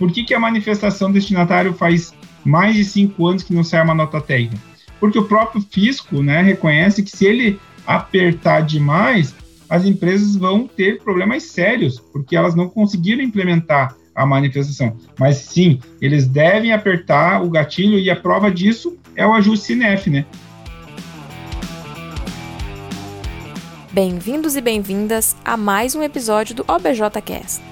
[0.00, 3.94] por que, que a manifestação destinatário faz mais de cinco anos que não sai uma
[3.94, 4.56] nota técnica?
[4.98, 9.34] Porque o próprio fisco né, reconhece que se ele apertar demais,
[9.68, 14.96] as empresas vão ter problemas sérios, porque elas não conseguiram implementar a manifestação.
[15.18, 20.08] Mas sim, eles devem apertar o gatilho e a prova disso é o ajuste CINEF,
[20.08, 20.24] né?
[23.92, 27.69] Bem-vindos e bem-vindas a mais um episódio do OBJcast.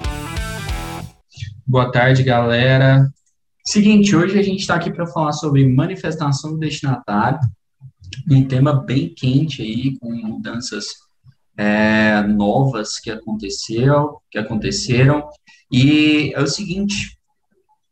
[1.69, 3.07] Boa tarde, galera.
[3.63, 7.39] Seguinte, hoje a gente está aqui para falar sobre manifestação do destinatário,
[8.27, 10.87] um tema bem quente aí, com mudanças
[11.55, 15.29] é, novas que aconteceu, que aconteceram.
[15.71, 17.15] E é o seguinte,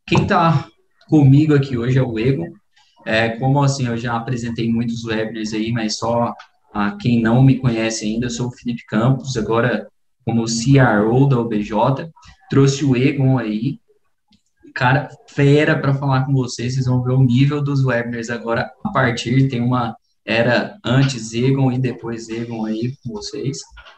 [0.07, 0.68] quem está
[1.07, 2.49] comigo aqui hoje é o Egon.
[3.05, 6.34] É, como assim, eu já apresentei muitos webinars aí, mas só
[6.73, 9.88] a quem não me conhece ainda, eu sou o Felipe Campos, agora
[10.26, 12.09] como CRO da OBJ
[12.49, 13.79] trouxe o Egon aí,
[14.77, 16.75] cara fera para falar com vocês.
[16.75, 19.49] Vocês vão ver o nível dos webinars agora a partir.
[19.49, 23.57] Tem uma era antes Egon e depois Egon aí com vocês.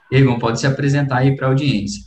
[0.09, 2.03] Egon, pode se apresentar aí para a audiência.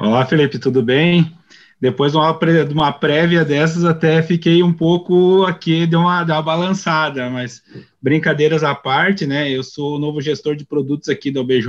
[0.00, 1.36] Olá, Felipe, tudo bem?
[1.80, 6.36] Depois de uma, de uma prévia dessas, até fiquei um pouco aqui, deu uma, deu
[6.36, 7.62] uma balançada, mas
[8.00, 9.50] brincadeiras à parte, né?
[9.50, 11.68] Eu sou o novo gestor de produtos aqui da OBJ.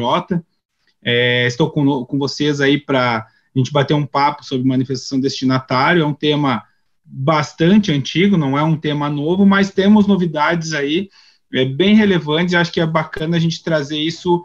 [1.03, 6.01] É, estou com, com vocês aí para a gente bater um papo sobre manifestação destinatário,
[6.01, 6.63] é um tema
[7.03, 11.09] bastante antigo, não é um tema novo, mas temos novidades aí
[11.53, 14.43] é, bem relevantes, acho que é bacana a gente trazer isso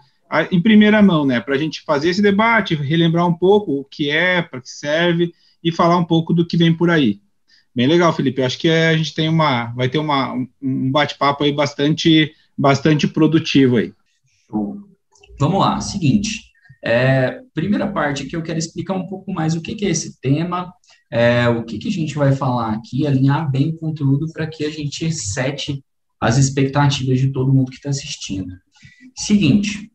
[0.52, 4.10] em primeira mão, né, para a gente fazer esse debate, relembrar um pouco o que
[4.10, 7.20] é, para que serve e falar um pouco do que vem por aí.
[7.74, 8.42] Bem legal, Felipe.
[8.42, 13.08] Acho que é, a gente tem uma, vai ter uma, um bate-papo aí bastante, bastante
[13.08, 13.92] produtivo aí.
[15.38, 15.80] Vamos lá.
[15.80, 16.49] Seguinte,
[16.82, 20.20] é, primeira parte aqui eu quero explicar um pouco mais o que, que é esse
[20.20, 20.72] tema,
[21.10, 24.64] é, o que, que a gente vai falar aqui, alinhar bem o conteúdo para que
[24.64, 25.84] a gente sete
[26.20, 28.54] as expectativas de todo mundo que está assistindo.
[29.16, 29.90] Seguinte,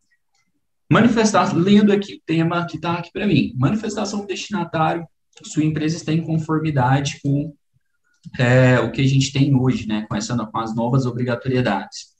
[0.89, 5.05] manifestação, lendo aqui o tema que está aqui para mim, manifestação do destinatário,
[5.43, 7.53] sua empresa está em conformidade com
[8.39, 12.15] é, o que a gente tem hoje, né, com, essa, com as novas obrigatoriedades.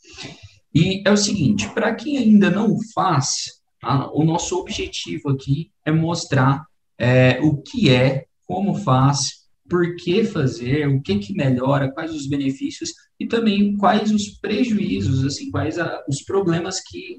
[0.73, 3.45] E é o seguinte, para quem ainda não faz,
[3.81, 4.11] Tá?
[4.11, 6.65] O nosso objetivo aqui é mostrar
[6.97, 12.27] é, o que é, como faz, por que fazer, o que, que melhora, quais os
[12.27, 17.17] benefícios e também quais os prejuízos, assim, quais a, os problemas que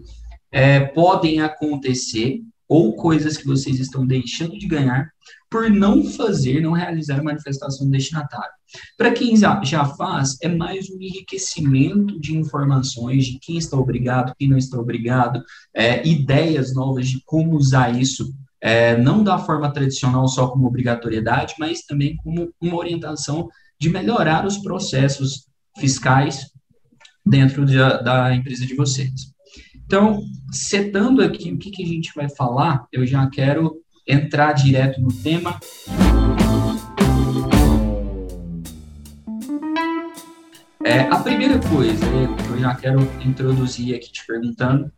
[0.52, 5.09] é, podem acontecer ou coisas que vocês estão deixando de ganhar
[5.50, 8.50] por não fazer, não realizar a manifestação do destinatário.
[8.97, 14.49] Para quem já faz, é mais um enriquecimento de informações de quem está obrigado, quem
[14.49, 15.43] não está obrigado,
[15.75, 21.54] é, ideias novas de como usar isso, é, não da forma tradicional só como obrigatoriedade,
[21.59, 23.48] mas também como uma orientação
[23.78, 25.47] de melhorar os processos
[25.78, 26.50] fiscais
[27.25, 29.35] dentro de, da empresa de vocês.
[29.86, 30.20] Então,
[30.50, 35.12] setando aqui o que, que a gente vai falar, eu já quero entrar direto no
[35.22, 35.60] tema.
[40.84, 44.91] É, a primeira coisa que eu já quero introduzir aqui te perguntando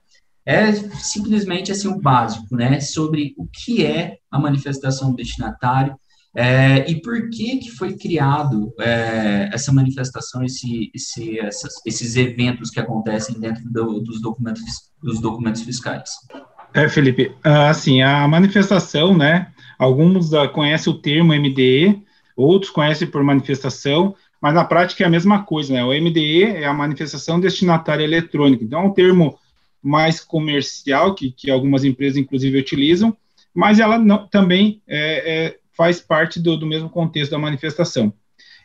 [0.47, 5.95] é simplesmente assim o básico, né, sobre o que é a manifestação do destinatário
[6.41, 12.71] é, e por que que foi criado é, essa manifestação, esse, esse, essas, esses eventos
[12.71, 14.63] que acontecem dentro do, dos documentos
[15.03, 16.13] dos documentos fiscais.
[16.73, 22.05] É, Felipe, ah, assim, a manifestação, né, alguns conhecem o termo MDE,
[22.37, 26.67] outros conhecem por manifestação, mas na prática é a mesma coisa, né, o MDE é
[26.67, 29.37] a manifestação destinatária eletrônica, então é um termo
[29.83, 33.17] mais comercial, que, que algumas empresas, inclusive, utilizam,
[33.53, 38.13] mas ela não, também é, é, faz parte do, do mesmo contexto da manifestação.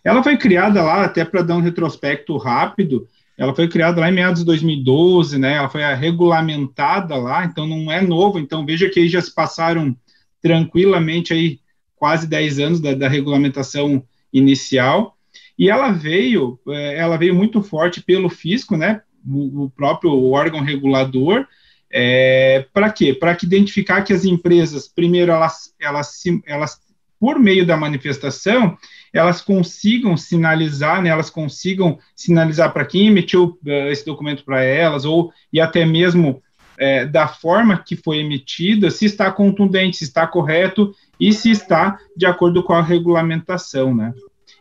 [0.04, 3.08] Ela foi criada lá, até para dar um retrospecto rápido,
[3.38, 5.56] ela foi criada lá em meados de 2012, né?
[5.56, 8.40] Ela foi regulamentada lá, então não é novo.
[8.40, 9.96] Então veja que aí já se passaram
[10.42, 11.60] tranquilamente aí
[11.96, 15.18] quase 10 anos da, da regulamentação inicial.
[15.58, 19.02] E ela veio, é, ela veio muito forte pelo fisco, né?
[19.26, 21.48] O, o próprio órgão regulador.
[21.92, 23.14] É, para quê?
[23.14, 26.80] Para identificar que as empresas, primeiro, elas, elas, elas,
[27.24, 28.78] por meio da manifestação,
[29.14, 35.06] elas consigam sinalizar, né, elas consigam sinalizar para quem emitiu uh, esse documento para elas,
[35.06, 36.44] ou e até mesmo
[36.78, 41.98] é, da forma que foi emitida, se está contundente, se está correto e se está
[42.14, 44.14] de acordo com a regulamentação, né?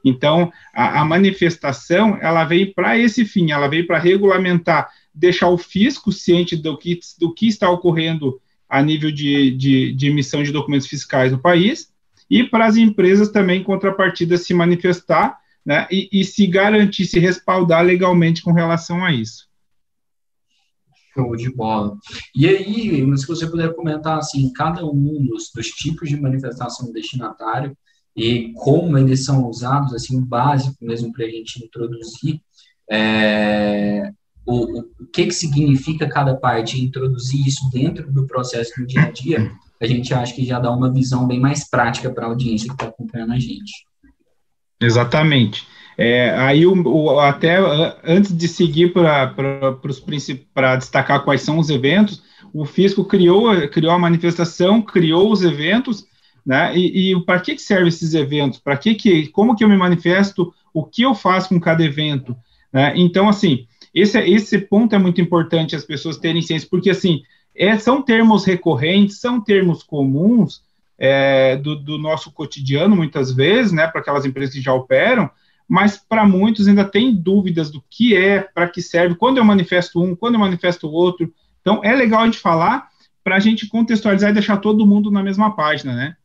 [0.04, 5.58] Então, a, a manifestação, ela veio para esse fim, ela veio para regulamentar, deixar o
[5.58, 10.52] fisco ciente do que, do que está ocorrendo a nível de, de, de emissão de
[10.52, 11.91] documentos fiscais no país,
[12.32, 17.20] e para as empresas também, em contrapartida, se manifestar né, e, e se garantir, se
[17.20, 19.46] respaldar legalmente com relação a isso.
[21.12, 21.94] Show de bola.
[22.34, 27.76] E aí, se você puder comentar assim, cada um dos, dos tipos de manifestação destinatário
[28.16, 32.40] e como eles são usados, assim, o básico mesmo para a gente introduzir,
[32.90, 34.10] é,
[34.46, 39.10] o, o que, que significa cada parte, introduzir isso dentro do processo do dia a
[39.10, 39.52] dia,
[39.82, 42.74] a gente acha que já dá uma visão bem mais prática para a audiência que
[42.74, 43.84] está acompanhando a gente.
[44.80, 45.66] Exatamente.
[45.98, 47.58] É, aí, o, o, até
[48.04, 52.22] antes de seguir para destacar quais são os eventos,
[52.54, 56.06] o Fisco criou, criou a manifestação, criou os eventos,
[56.46, 56.76] né?
[56.76, 58.58] E, e para que, que servem esses eventos?
[58.58, 60.52] Para que, que, como que eu me manifesto?
[60.72, 62.36] O que eu faço com cada evento?
[62.72, 62.92] Né?
[62.96, 67.22] Então, assim, esse, esse ponto é muito importante as pessoas terem ciência, porque, assim,
[67.54, 70.62] é, são termos recorrentes, são termos comuns
[70.98, 75.30] é, do, do, nosso cotidiano, muitas vezes, né, para aquelas empresas que já operam,
[75.68, 80.02] mas para muitos ainda tem dúvidas do que é, para que serve, quando eu manifesto
[80.02, 81.32] um, quando eu manifesto o outro.
[81.60, 82.88] Então, é legal a gente falar
[83.24, 86.16] para a gente contextualizar e deixar todo mundo na mesma página, né?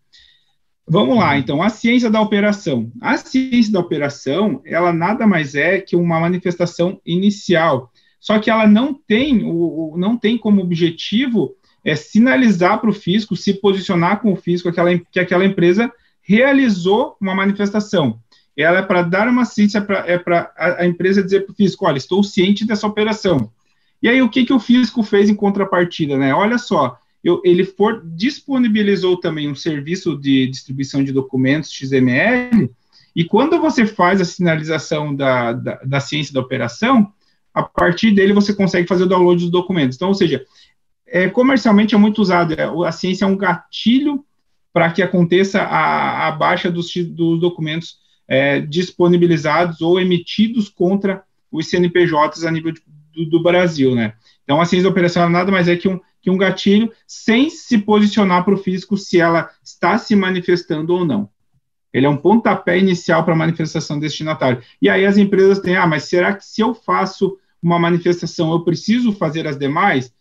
[0.90, 2.90] Vamos lá, então, a ciência da operação.
[3.02, 8.68] A ciência da operação, ela nada mais é que uma manifestação inicial, só que ela
[8.68, 14.34] não tem, o, não tem como objetivo é, sinalizar para o fisco, se posicionar com
[14.34, 15.92] o fisco aquela, que aquela empresa
[16.22, 18.20] realizou uma manifestação
[18.58, 21.56] ela é para dar uma ciência, pra, é para a, a, empresa dizer para o
[21.56, 23.52] fisco, olha, estou ciente dessa operação.
[24.02, 26.34] E aí, o que, que o fisco fez em contrapartida, né?
[26.34, 32.70] Olha só, eu, ele for, disponibilizou também um serviço de distribuição de documentos XML,
[33.16, 37.12] e quando você faz a sinalização da, da, da ciência da operação,
[37.58, 39.96] a partir dele você consegue fazer o download dos documentos.
[39.96, 40.46] Então, ou seja,
[41.08, 44.24] é, comercialmente é muito usado, é, a ciência é um gatilho
[44.72, 51.68] para que aconteça a, a baixa dos, dos documentos é, disponibilizados ou emitidos contra os
[51.68, 52.82] CNPJs a nível de,
[53.12, 54.14] do, do, Brasil, né?
[54.44, 58.46] Então, a ciência operacional nada mais é que um, que um gatilho sem se posicionar
[58.46, 61.28] para o físico se ela está se manifestando ou não.
[61.92, 64.62] Ele é um pontapé inicial para a manifestação destinatária.
[64.80, 68.64] E aí as empresas têm, ah, mas será que se eu faço uma manifestação, eu
[68.64, 70.14] preciso fazer as demais?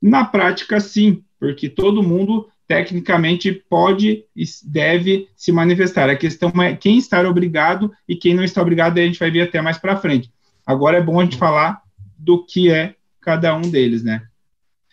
[0.00, 6.10] Na prática, sim, porque todo mundo tecnicamente pode e deve se manifestar.
[6.10, 9.42] A questão é quem está obrigado e quem não está obrigado, a gente vai ver
[9.42, 10.30] até mais para frente.
[10.66, 11.82] Agora é bom a gente falar
[12.18, 14.22] do que é cada um deles, né?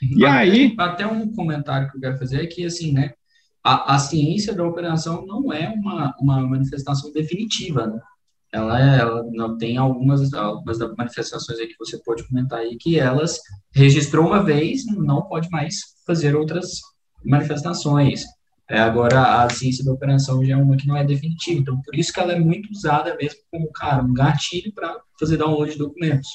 [0.01, 0.75] E até, aí...
[0.77, 3.13] Até um comentário que eu quero fazer é que, assim, né,
[3.63, 7.99] a, a ciência da operação não é uma, uma manifestação definitiva, né?
[8.55, 13.37] Ela, ela não tem algumas, algumas manifestações aí que você pode comentar aí que elas
[13.73, 16.79] registrou uma vez, não pode mais fazer outras
[17.21, 18.23] manifestações.
[18.69, 21.59] É, agora, a ciência da operação já é uma que não é definitiva.
[21.59, 25.35] Então, por isso que ela é muito usada mesmo como, cara, um gatilho para fazer
[25.35, 26.29] download de documentos.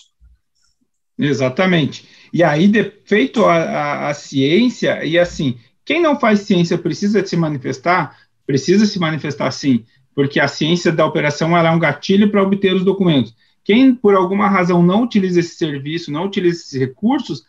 [1.19, 2.07] Exatamente.
[2.35, 7.25] E aí, de, feito a, a, a, ciência, e assim, quem não faz ciência precisa
[7.25, 8.15] se manifestar?
[8.47, 12.85] Precisa se manifestar sim, porque a ciência da operação é um gatilho para obter os
[12.85, 13.35] documentos.
[13.65, 17.45] Quem, por alguma razão, não utiliza esse serviço, não utiliza esses recursos,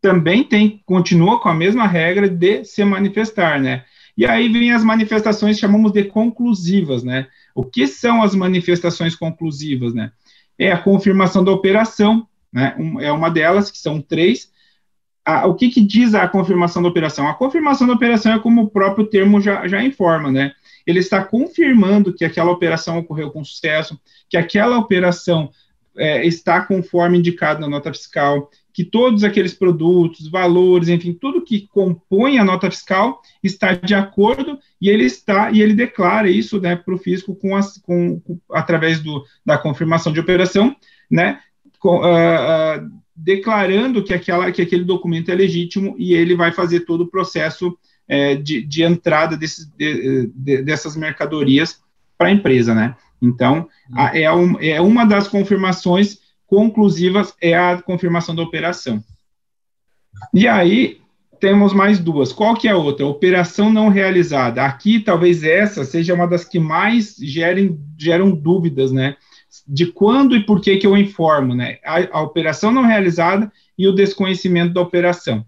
[0.00, 3.84] também tem, continua com a mesma regra de se manifestar, né?
[4.16, 7.26] E aí vem as manifestações chamamos de conclusivas, né?
[7.54, 10.10] O que são as manifestações conclusivas, né?
[10.58, 12.74] É a confirmação da operação, né?
[12.78, 14.50] Um, é uma delas, que são três.
[15.24, 17.28] Ah, o que, que diz a confirmação da operação?
[17.28, 20.52] A confirmação da operação é como o próprio termo já, já informa, né?
[20.88, 25.50] Ele está confirmando que aquela operação ocorreu com sucesso, que aquela operação
[25.94, 31.68] é, está conforme indicado na nota fiscal, que todos aqueles produtos, valores, enfim, tudo que
[31.68, 36.74] compõe a nota fiscal está de acordo e ele está e ele declara isso, né,
[36.74, 40.74] para o fisco com, as, com, com, através do, da confirmação de operação,
[41.10, 41.38] né,
[41.78, 46.80] com, uh, uh, declarando que aquela que aquele documento é legítimo e ele vai fazer
[46.80, 47.76] todo o processo
[48.08, 51.80] é, de, de, entrada desses, de, de, dessas mercadorias
[52.16, 52.96] para a empresa, né?
[53.20, 59.04] Então, a, é, um, é uma das confirmações conclusivas é a confirmação da operação.
[60.32, 61.00] E aí
[61.38, 62.32] temos mais duas.
[62.32, 63.06] Qual que é a outra?
[63.06, 64.62] Operação não realizada.
[64.64, 69.16] Aqui talvez essa seja uma das que mais gerem, geram dúvidas, né?
[69.66, 71.78] De quando e por que que eu informo, né?
[71.84, 75.44] A, a operação não realizada e o desconhecimento da operação.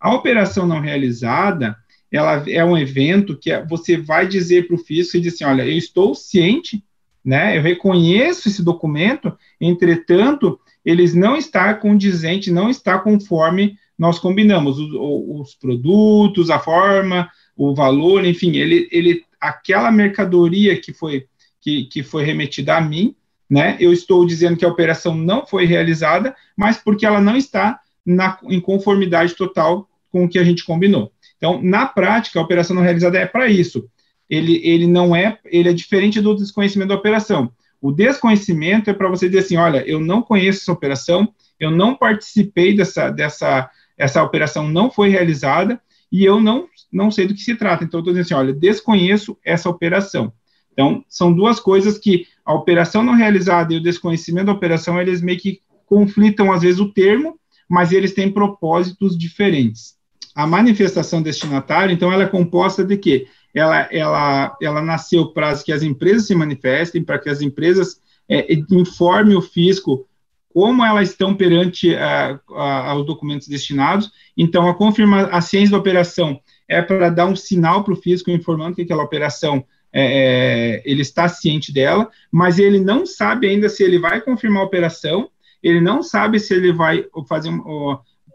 [0.00, 1.76] A operação não realizada,
[2.10, 5.62] ela é um evento que você vai dizer para o fisco e dizer assim, olha,
[5.62, 6.82] eu estou ciente
[7.28, 7.58] né?
[7.58, 14.90] Eu reconheço esse documento, entretanto, eles não está condizente, não está conforme nós combinamos os,
[14.94, 21.26] os produtos, a forma, o valor, enfim, ele, ele aquela mercadoria que foi,
[21.60, 23.14] que, que foi remetida a mim,
[23.50, 23.76] né?
[23.78, 28.38] Eu estou dizendo que a operação não foi realizada, mas porque ela não está na,
[28.44, 31.12] em conformidade total com o que a gente combinou.
[31.38, 33.88] Então, na prática, a operação não realizada é para isso.
[34.28, 37.50] Ele, ele não é, ele é diferente do desconhecimento da operação.
[37.80, 41.94] O desconhecimento é para você dizer assim, olha, eu não conheço essa operação, eu não
[41.94, 45.80] participei dessa, dessa, essa operação não foi realizada
[46.10, 47.84] e eu não, não sei do que se trata.
[47.84, 50.32] Então, eu estou dizendo assim, olha, desconheço essa operação.
[50.72, 55.20] Então, são duas coisas que a operação não realizada e o desconhecimento da operação, eles
[55.20, 59.97] meio que conflitam, às vezes, o termo, mas eles têm propósitos diferentes.
[60.38, 63.26] A manifestação destinatária, então, ela é composta de quê?
[63.52, 68.46] Ela, ela, ela nasceu para que as empresas se manifestem, para que as empresas é,
[68.70, 70.06] informem o fisco
[70.54, 74.12] como elas estão perante a, a, aos documentos destinados.
[74.36, 78.30] Então, a confirma, a ciência da operação é para dar um sinal para o fisco
[78.30, 83.68] informando que aquela operação é, é, ele está ciente dela, mas ele não sabe ainda
[83.68, 85.30] se ele vai confirmar a operação,
[85.60, 87.50] ele não sabe se ele vai fazer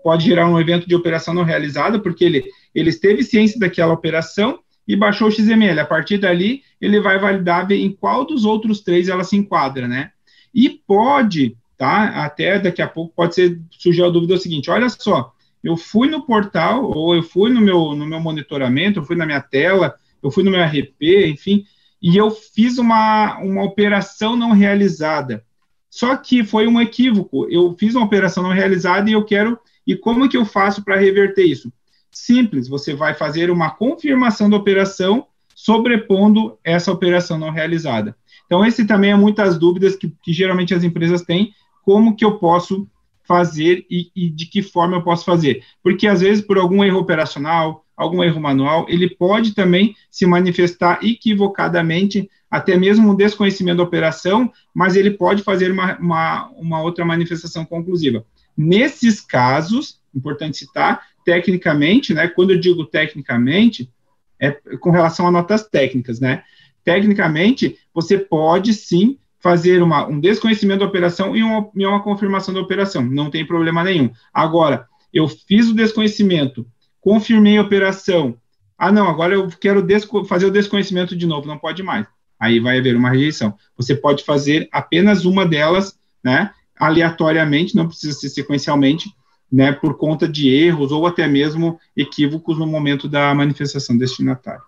[0.03, 2.45] pode gerar um evento de operação não realizada, porque ele,
[2.75, 5.79] ele teve ciência daquela operação e baixou o XML.
[5.79, 10.11] A partir dali, ele vai validar em qual dos outros três ela se enquadra, né?
[10.53, 12.23] E pode, tá?
[12.23, 15.31] Até daqui a pouco pode ser surgir a dúvida é o seguinte: olha só,
[15.63, 19.25] eu fui no portal, ou eu fui no meu, no meu monitoramento, eu fui na
[19.25, 21.63] minha tela, eu fui no meu RP, enfim,
[22.01, 25.43] e eu fiz uma, uma operação não realizada.
[25.89, 27.47] Só que foi um equívoco.
[27.49, 29.59] Eu fiz uma operação não realizada e eu quero.
[29.85, 31.71] E como que eu faço para reverter isso?
[32.11, 38.15] Simples, você vai fazer uma confirmação da operação sobrepondo essa operação não realizada.
[38.45, 42.37] Então, esse também é muitas dúvidas que, que geralmente as empresas têm, como que eu
[42.37, 42.87] posso
[43.23, 45.63] fazer e, e, de que forma eu posso fazer.
[45.81, 50.99] Porque, às vezes, por algum erro operacional, algum erro manual, ele pode também se manifestar
[51.01, 57.05] equivocadamente, até mesmo um desconhecimento da operação, mas ele pode fazer uma, uma, uma outra
[57.05, 58.25] manifestação conclusiva.
[58.55, 63.91] Nesses casos, importante citar, tecnicamente, né, quando eu digo tecnicamente,
[64.39, 66.43] é com relação a notas técnicas, né,
[66.83, 72.53] tecnicamente, você pode sim fazer uma, um desconhecimento da operação e uma, e uma confirmação
[72.53, 74.09] da operação, não tem problema nenhum.
[74.33, 76.65] Agora, eu fiz o desconhecimento,
[77.01, 78.37] confirmei a operação.
[78.77, 79.85] Ah, não, agora eu quero
[80.25, 82.07] fazer o desconhecimento de novo, não pode mais.
[82.39, 83.53] Aí vai haver uma rejeição.
[83.77, 89.09] Você pode fazer apenas uma delas, né, aleatoriamente, não precisa ser sequencialmente,
[89.51, 94.63] né, por conta de erros ou até mesmo equívocos no momento da manifestação destinatária.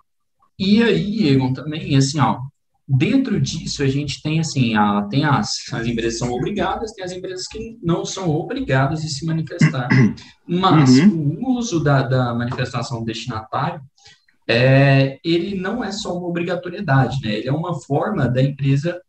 [0.59, 2.39] E aí, Egon, também, assim, ó,
[2.87, 7.11] Dentro disso, a gente tem assim, a, tem as, as empresas são obrigadas, tem as
[7.11, 9.89] empresas que não são obrigadas a se manifestar.
[10.47, 11.39] Mas uhum.
[11.41, 13.81] o uso da, da manifestação do destinatário,
[14.47, 17.33] é, ele não é só uma obrigatoriedade, né?
[17.33, 19.01] Ele é uma forma da empresa,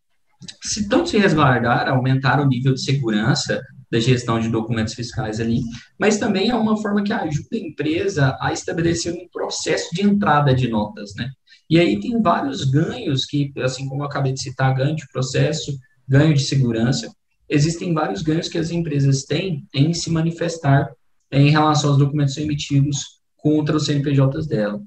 [0.63, 5.61] se tanto se resguardar, aumentar o nível de segurança da gestão de documentos fiscais ali,
[5.99, 10.55] mas também é uma forma que ajuda a empresa a estabelecer um processo de entrada
[10.55, 11.31] de notas, né?
[11.69, 15.77] E aí tem vários ganhos que, assim como eu acabei de citar, ganho de processo,
[16.09, 17.11] ganho de segurança,
[17.49, 20.89] existem vários ganhos que as empresas têm em se manifestar
[21.31, 24.81] em relação aos documentos emitidos contra os CNPJs dela.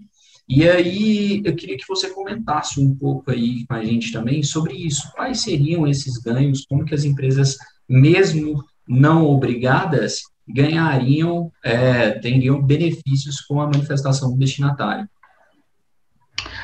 [0.49, 4.73] E aí eu queria que você comentasse um pouco aí com a gente também sobre
[4.73, 5.11] isso.
[5.13, 6.65] Quais seriam esses ganhos?
[6.67, 7.55] Como que as empresas,
[7.87, 15.07] mesmo não obrigadas, ganhariam, é, teriam benefícios com a manifestação do destinatário?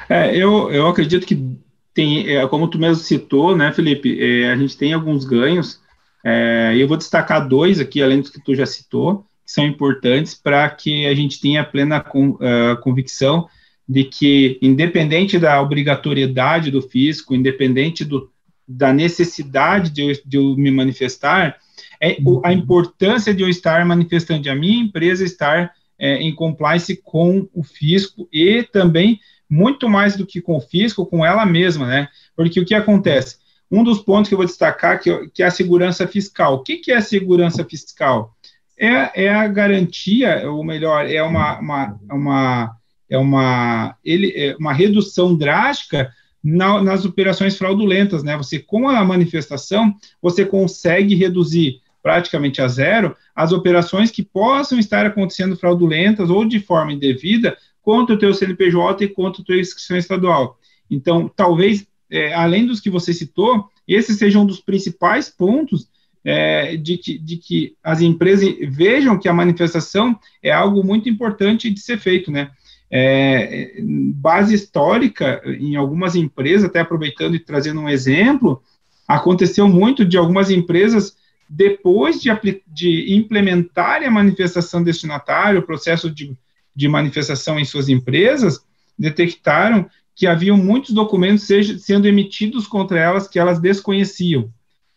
[0.09, 1.55] É, eu, eu acredito que
[1.93, 5.79] tem, é, como tu mesmo citou, né, Felipe, é, a gente tem alguns ganhos,
[6.23, 10.33] é, eu vou destacar dois aqui, além dos que tu já citou, que são importantes
[10.33, 13.47] para que a gente tenha plena com, uh, convicção
[13.87, 18.31] de que, independente da obrigatoriedade do fisco, independente do,
[18.67, 21.57] da necessidade de eu, de eu me manifestar,
[22.01, 26.99] é a importância de eu estar manifestando, de a minha empresa estar é, em compliance
[27.03, 31.87] com o fisco e também muito mais do que com o fisco, com ela mesma,
[31.87, 32.09] né?
[32.35, 33.37] Porque o que acontece?
[33.71, 36.55] Um dos pontos que eu vou destacar que, que é a segurança fiscal.
[36.55, 38.35] O que, que é a segurança fiscal?
[38.77, 42.77] É, é a garantia, ou melhor, é uma, uma, uma
[43.09, 46.11] é uma, ele, é uma redução drástica
[46.43, 48.37] na, nas operações fraudulentas, né?
[48.37, 55.05] Você, com a manifestação, você consegue reduzir praticamente a zero as operações que possam estar
[55.07, 59.97] acontecendo fraudulentas ou de forma indevida contra o teu CNPJ e contra a tua inscrição
[59.97, 60.59] estadual.
[60.89, 65.89] Então, talvez, é, além dos que você citou, esses sejam um dos principais pontos
[66.23, 71.69] é, de, que, de que as empresas vejam que a manifestação é algo muito importante
[71.69, 72.51] de ser feito, né?
[72.89, 73.81] É,
[74.13, 78.61] base histórica em algumas empresas, até aproveitando e trazendo um exemplo,
[79.07, 81.15] aconteceu muito de algumas empresas,
[81.49, 82.29] depois de,
[82.67, 86.37] de implementarem a manifestação destinatária, o processo de,
[86.75, 88.63] de manifestação em suas empresas,
[88.97, 94.49] detectaram que haviam muitos documentos seja, sendo emitidos contra elas que elas desconheciam.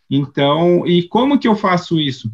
[0.09, 2.31] Então, e como que eu faço isso?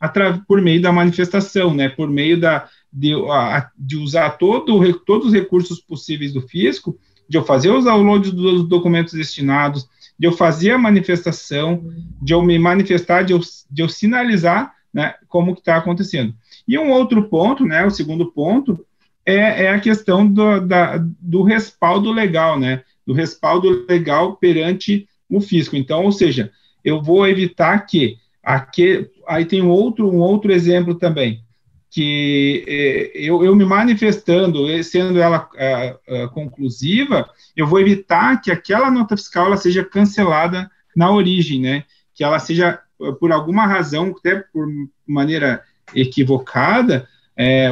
[0.00, 1.88] Atra por meio da manifestação, né?
[1.88, 7.36] Por meio da, de, a, de usar todo, todos os recursos possíveis do fisco, de
[7.36, 11.84] eu fazer os downloads dos documentos destinados, de eu fazer a manifestação,
[12.20, 13.40] de eu me manifestar, de eu,
[13.70, 16.34] de eu sinalizar né, como que está acontecendo.
[16.66, 18.84] E um outro ponto, né, o segundo ponto,
[19.24, 25.40] é, é a questão do, da, do respaldo legal, né, do respaldo legal perante o
[25.40, 25.76] fisco.
[25.76, 26.50] Então, ou seja,
[26.84, 31.42] eu vou evitar que, aqui, aí tem outro, um outro exemplo também,
[31.90, 38.50] que é, eu, eu, me manifestando, sendo ela é, é, conclusiva, eu vou evitar que
[38.50, 41.84] aquela nota fiscal ela seja cancelada na origem, né?
[42.14, 42.78] Que ela seja,
[43.18, 44.66] por alguma razão, até por
[45.06, 45.62] maneira
[45.94, 47.08] equivocada,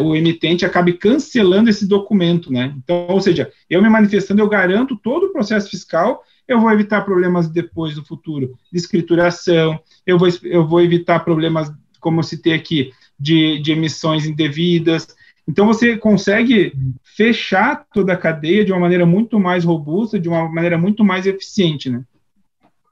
[0.02, 2.73] o emitente acabe cancelando esse documento, né?
[2.78, 7.04] Então, ou seja, eu me manifestando, eu garanto todo o processo fiscal, eu vou evitar
[7.04, 12.54] problemas depois no futuro de escrituração, eu vou, eu vou evitar problemas, como eu citei
[12.54, 15.06] aqui, de, de emissões indevidas.
[15.49, 16.73] Então, você consegue
[17.16, 21.26] fechar toda a cadeia de uma maneira muito mais robusta, de uma maneira muito mais
[21.26, 22.04] eficiente, né?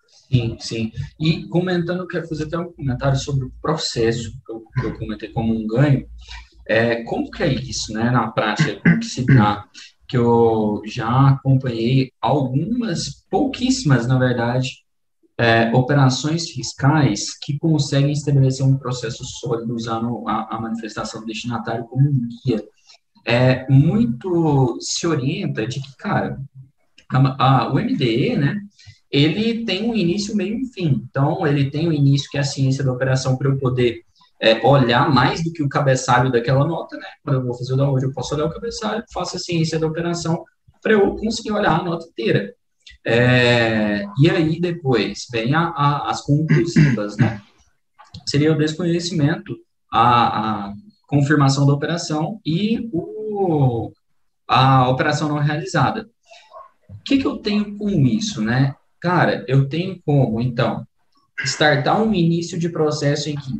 [0.08, 0.92] Sim, sim.
[1.20, 5.28] E comentando, quero fazer até um comentário sobre o processo, que eu, que eu comentei
[5.30, 6.06] como um ganho.
[6.66, 9.64] É, como que é isso, né, na prática, que se dá?
[10.08, 14.83] Que eu já acompanhei algumas, pouquíssimas, na verdade,
[15.38, 21.84] é, operações fiscais que conseguem estabelecer um processo sólido usando a, a manifestação do destinatário
[21.84, 22.64] como um guia.
[23.26, 26.38] É, muito se orienta de que, cara,
[27.10, 28.60] a, a, o MDE, né,
[29.10, 31.04] ele tem um início, meio e fim.
[31.08, 34.02] Então, ele tem o um início que é a ciência da operação para eu poder
[34.40, 37.06] é, olhar mais do que o cabeçalho daquela nota, né?
[37.22, 39.86] Quando eu vou fazer o download, eu posso olhar o cabeçalho, faço a ciência da
[39.86, 40.44] operação
[40.82, 42.54] para eu conseguir olhar a nota inteira.
[43.06, 47.40] É, e aí depois vem a, a, as conclusivas, né?
[48.26, 49.56] Seria o desconhecimento,
[49.92, 50.74] a, a
[51.06, 53.92] confirmação da operação e o,
[54.48, 56.08] a operação não realizada.
[56.88, 58.74] O que, que eu tenho com isso, né?
[59.00, 60.86] Cara, eu tenho como, então,
[61.44, 63.50] startar um início de processo em que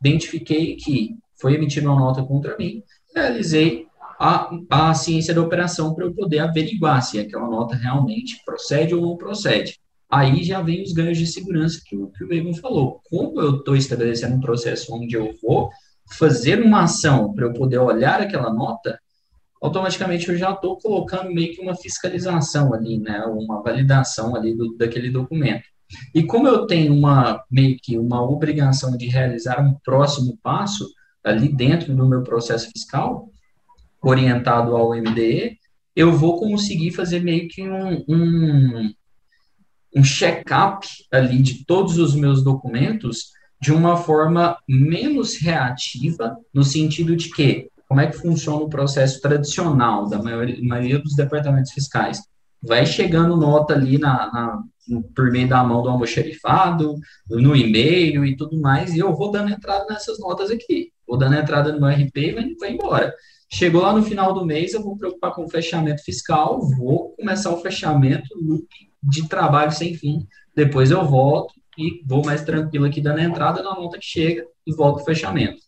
[0.00, 2.82] identifiquei que foi emitida uma nota contra mim,
[3.14, 3.86] realizei
[4.24, 9.02] a, a ciência da operação para eu poder averiguar se aquela nota realmente procede ou
[9.02, 9.78] não procede.
[10.10, 13.02] Aí já vem os ganhos de segurança que o, que o falou.
[13.04, 15.68] Como eu estou estabelecendo um processo onde eu vou
[16.16, 18.98] fazer uma ação para eu poder olhar aquela nota,
[19.60, 24.74] automaticamente eu já estou colocando meio que uma fiscalização ali, né, uma validação ali do,
[24.76, 25.64] daquele documento.
[26.14, 30.88] E como eu tenho uma meio que uma obrigação de realizar um próximo passo
[31.22, 33.33] ali dentro do meu processo fiscal,
[34.04, 35.58] orientado ao MDE,
[35.96, 38.94] eu vou conseguir fazer meio que um, um,
[39.96, 47.16] um check-up ali de todos os meus documentos de uma forma menos reativa, no sentido
[47.16, 52.20] de que, como é que funciona o processo tradicional da maioria, maioria dos departamentos fiscais?
[52.62, 54.62] Vai chegando nota ali na, na,
[55.14, 56.96] por meio da mão do almoxerifado,
[57.30, 60.90] no e-mail e tudo mais, e eu vou dando entrada nessas notas aqui.
[61.06, 63.14] Vou dando entrada no RP e vai, vai embora.
[63.52, 67.10] Chegou lá no final do mês, eu vou me preocupar com o fechamento fiscal, vou
[67.10, 68.28] começar o fechamento
[69.02, 70.26] de trabalho sem fim.
[70.54, 74.74] Depois eu volto e vou mais tranquilo aqui dando entrada na nota que chega e
[74.74, 75.58] volto o fechamento.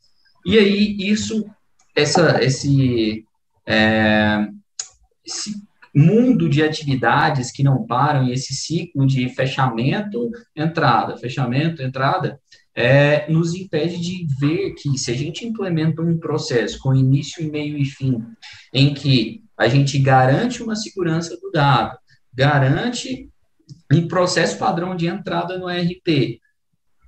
[0.44, 1.44] E aí, isso,
[1.94, 3.24] essa, esse,
[3.66, 4.46] é,
[5.24, 5.54] esse
[5.94, 12.38] mundo de atividades que não param e esse ciclo de fechamento, entrada, fechamento, entrada,
[12.76, 17.78] é, nos impede de ver que se a gente implementa um processo com início, meio
[17.78, 18.22] e fim,
[18.72, 21.96] em que a gente garante uma segurança do dado,
[22.34, 23.30] garante
[23.90, 26.38] um processo padrão de entrada no RP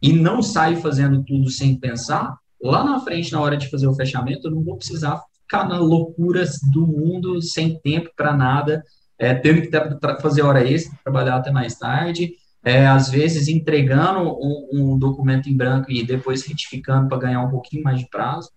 [0.01, 3.95] e não sai fazendo tudo sem pensar, lá na frente, na hora de fazer o
[3.95, 8.83] fechamento, eu não vou precisar ficar na loucuras do mundo, sem tempo para nada,
[9.19, 9.71] é, tendo que
[10.23, 12.33] fazer hora extra, trabalhar até mais tarde,
[12.69, 17.49] é, às vezes entregando um, um, documento em branco e depois retificando para ganhar um
[17.49, 18.51] pouquinho mais de prazo.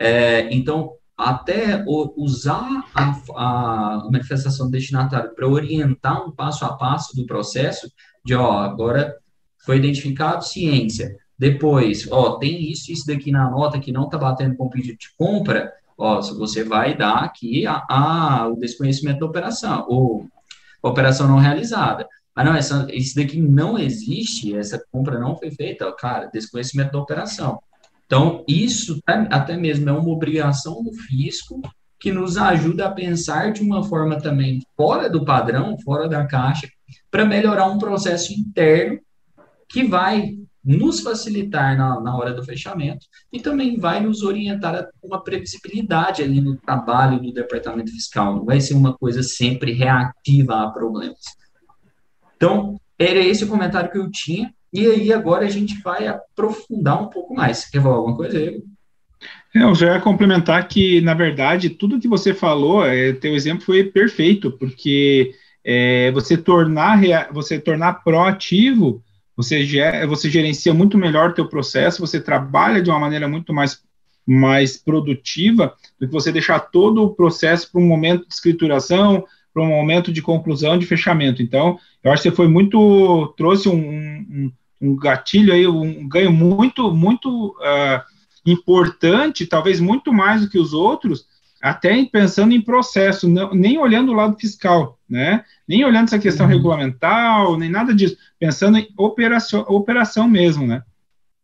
[0.00, 1.84] É, então, até
[2.16, 7.90] usar a, a, manifestação do destinatário para orientar um passo a passo do processo,
[8.24, 9.16] de, ó, agora
[9.64, 14.54] foi identificado ciência, depois, ó, tem isso, isso daqui na nota que não está batendo
[14.54, 19.26] com o pedido de compra, ó, você vai dar aqui a, a, o desconhecimento da
[19.26, 20.28] operação, ou
[20.84, 22.06] operação não realizada.
[22.36, 27.00] Ah, não, essa, isso daqui não existe, essa compra não foi feita, cara, desconhecimento da
[27.00, 27.58] operação.
[28.04, 31.62] Então, isso até mesmo é uma obrigação do fisco
[31.98, 36.68] que nos ajuda a pensar de uma forma também fora do padrão, fora da caixa,
[37.10, 39.00] para melhorar um processo interno
[39.66, 44.88] que vai nos facilitar na, na hora do fechamento e também vai nos orientar a
[45.02, 48.36] uma previsibilidade ali no trabalho do departamento fiscal.
[48.36, 51.18] Não vai ser uma coisa sempre reativa a problemas.
[52.36, 54.52] Então, era esse o comentário que eu tinha.
[54.72, 57.64] E aí, agora a gente vai aprofundar um pouco mais.
[57.68, 58.62] Quer falar alguma coisa, Diego?
[59.54, 63.64] É, eu já ia complementar que, na verdade, tudo que você falou, é, teu exemplo
[63.64, 65.32] foi perfeito, porque
[65.64, 67.00] é, você tornar
[67.32, 69.02] você tornar proativo,
[69.36, 69.66] você,
[70.06, 73.82] você gerencia muito melhor o teu processo, você trabalha de uma maneira muito mais,
[74.26, 79.24] mais produtiva do que você deixar todo o processo para um momento de escrituração,
[79.56, 81.42] para um momento de conclusão, de fechamento.
[81.42, 86.30] Então, eu acho que você foi muito, trouxe um, um, um gatilho aí, um ganho
[86.30, 88.02] muito, muito uh,
[88.44, 91.24] importante, talvez muito mais do que os outros,
[91.62, 95.42] até pensando em processo, não, nem olhando o lado fiscal, né?
[95.66, 96.52] Nem olhando essa questão uhum.
[96.52, 100.82] regulamental, nem nada disso, pensando em operação, operação mesmo, né?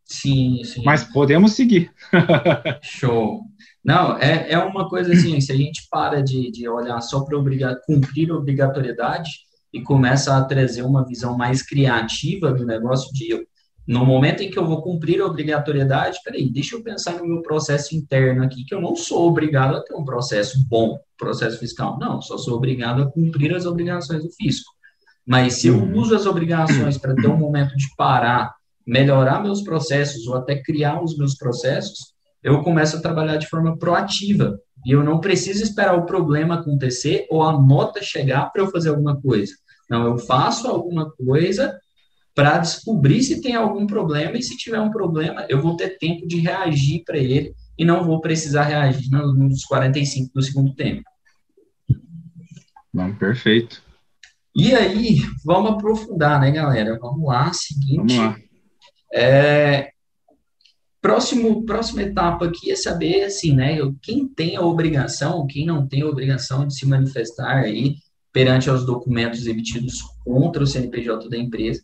[0.05, 0.83] Sim, sim.
[0.85, 1.91] Mas podemos seguir.
[2.83, 3.41] Show.
[3.85, 7.37] Não, é, é uma coisa assim, se a gente para de, de olhar só para
[7.37, 9.31] obrigar, cumprir a obrigatoriedade
[9.73, 13.47] e começa a trazer uma visão mais criativa do negócio de
[13.87, 17.43] no momento em que eu vou cumprir a obrigatoriedade, peraí, deixa eu pensar no meu
[17.43, 21.99] processo interno aqui, que eu não sou obrigado a ter um processo bom, processo fiscal.
[21.99, 24.71] Não, só sou obrigado a cumprir as obrigações do fisco.
[25.27, 25.99] Mas se eu uhum.
[25.99, 28.55] uso as obrigações para ter um momento de parar,
[28.87, 33.77] melhorar meus processos ou até criar os meus processos, eu começo a trabalhar de forma
[33.79, 34.59] proativa.
[34.85, 38.89] E eu não preciso esperar o problema acontecer ou a nota chegar para eu fazer
[38.89, 39.55] alguma coisa.
[39.89, 41.79] Não, eu faço alguma coisa
[42.35, 46.27] para descobrir se tem algum problema e se tiver um problema, eu vou ter tempo
[46.27, 51.03] de reagir para ele e não vou precisar reagir nos 45 do segundo tempo.
[52.93, 53.83] Não, perfeito.
[54.55, 56.99] E aí, vamos aprofundar, né, galera?
[56.99, 58.17] Vamos lá, seguinte.
[58.17, 58.37] Vamos lá.
[59.15, 59.92] É,
[61.03, 66.03] Próximo, próxima etapa aqui é saber, assim, né, quem tem a obrigação, quem não tem
[66.03, 67.97] a obrigação de se manifestar aí
[68.33, 71.83] perante os documentos emitidos contra o CNPJ da empresa.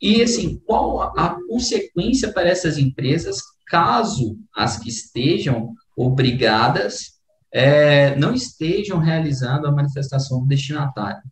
[0.00, 7.18] E, assim, qual a consequência para essas empresas caso as que estejam obrigadas
[7.52, 11.22] é, não estejam realizando a manifestação do destinatário?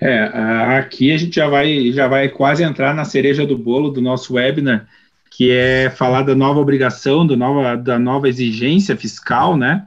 [0.00, 0.24] É,
[0.78, 4.34] aqui a gente já vai, já vai quase entrar na cereja do bolo do nosso
[4.34, 4.88] webinar,
[5.36, 9.86] que é falar da nova obrigação, do nova, da nova exigência fiscal, né?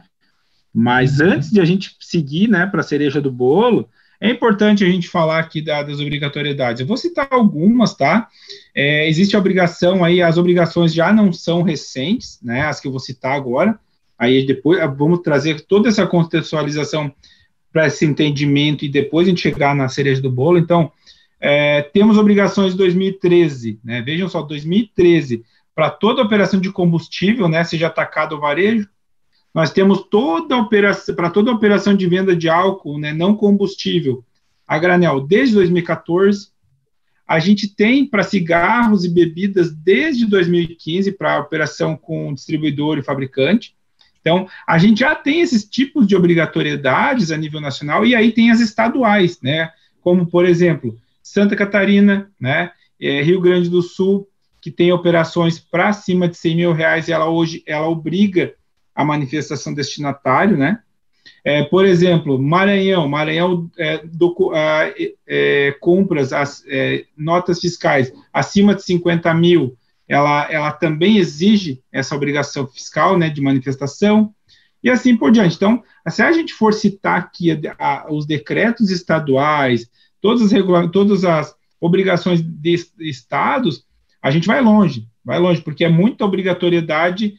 [0.71, 1.31] Mas uhum.
[1.31, 3.89] antes de a gente seguir, né, para a cereja do bolo,
[4.21, 6.81] é importante a gente falar aqui da, das obrigatoriedades.
[6.81, 8.27] Eu vou citar algumas, tá?
[8.75, 12.61] É, existe a obrigação aí, as obrigações já não são recentes, né?
[12.61, 13.79] As que eu vou citar agora.
[14.19, 17.11] Aí depois vamos trazer toda essa contextualização
[17.73, 20.59] para esse entendimento e depois a gente chegar na cereja do bolo.
[20.59, 20.91] Então,
[21.39, 24.01] é, temos obrigações de 2013, né?
[24.01, 25.43] Vejam só, 2013,
[25.79, 28.85] para toda operação de combustível, né, seja atacado ou varejo,
[29.53, 34.23] nós temos toda operação, para toda operação de venda de álcool, né, não combustível,
[34.67, 36.49] a granel, desde 2014.
[37.25, 43.73] A gente tem para cigarros e bebidas desde 2015 para operação com distribuidor e fabricante.
[44.19, 48.51] Então, a gente já tem esses tipos de obrigatoriedades a nível nacional e aí tem
[48.51, 49.71] as estaduais, né?
[50.01, 50.99] Como, por exemplo,
[51.29, 54.27] Santa Catarina, né, é, Rio Grande do Sul,
[54.59, 58.53] que tem operações para cima de 100 mil reais, e ela hoje ela obriga
[58.95, 60.79] a manifestação destinatário, né?
[61.45, 64.03] É, por exemplo, Maranhão, Maranhão é,
[64.53, 64.93] a,
[65.27, 72.15] é, compras, as é, notas fiscais acima de 50 mil, ela, ela também exige essa
[72.15, 74.33] obrigação fiscal, né, de manifestação,
[74.83, 75.55] e assim por diante.
[75.55, 79.87] Então, se a gente for citar aqui a, a, os decretos estaduais,
[80.21, 83.85] todas as, todas as obrigações de estados,
[84.21, 87.35] a gente vai longe, vai longe, porque é muita obrigatoriedade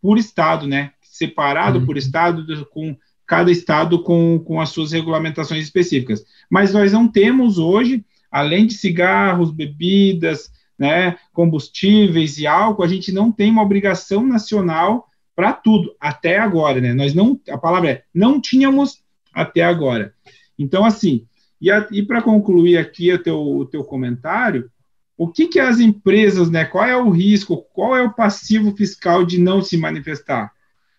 [0.00, 0.92] por estado, né?
[1.02, 1.86] Separado uhum.
[1.86, 6.24] por estado, com cada estado com, com as suas regulamentações específicas.
[6.50, 13.12] Mas nós não temos hoje, além de cigarros, bebidas, né, combustíveis e álcool, a gente
[13.12, 16.92] não tem uma obrigação nacional para tudo, até agora, né?
[16.92, 20.14] Nós não, a palavra é, não tínhamos até agora.
[20.58, 21.26] Então, assim,
[21.68, 24.70] e, e para concluir aqui o teu, o teu comentário,
[25.16, 29.24] o que, que as empresas, né, qual é o risco, qual é o passivo fiscal
[29.24, 30.52] de não se manifestar?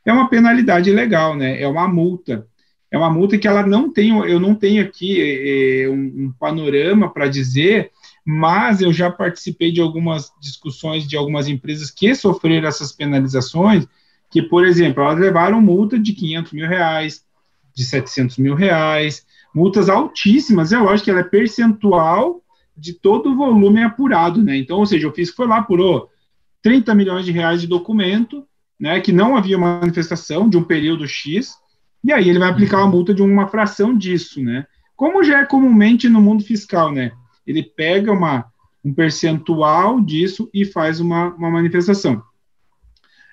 [0.06, 1.60] é uma penalidade legal, né?
[1.60, 2.48] É uma multa.
[2.92, 7.12] É uma multa que ela não tem, eu não tenho aqui é, um, um panorama
[7.12, 7.92] para dizer,
[8.24, 13.88] mas eu já participei de algumas discussões de algumas empresas que sofreram essas penalizações,
[14.30, 17.26] que, por exemplo, elas levaram multa de 500 mil reais,
[17.74, 19.26] de 700 mil reais,
[19.56, 22.42] multas altíssimas, é lógico que ela é percentual
[22.78, 24.58] de todo o volume apurado, né?
[24.58, 26.10] Então, ou seja, o fisco foi lá, apurou
[26.62, 28.46] 30 milhões de reais de documento,
[28.78, 31.56] né, que não havia manifestação de um período X,
[32.04, 34.68] e aí ele vai aplicar uma multa de uma fração disso, né?
[34.96, 37.14] Como já é comumente no mundo fiscal, né?
[37.48, 38.46] Ele pega uma,
[38.84, 42.22] um percentual disso e faz uma, uma manifestação.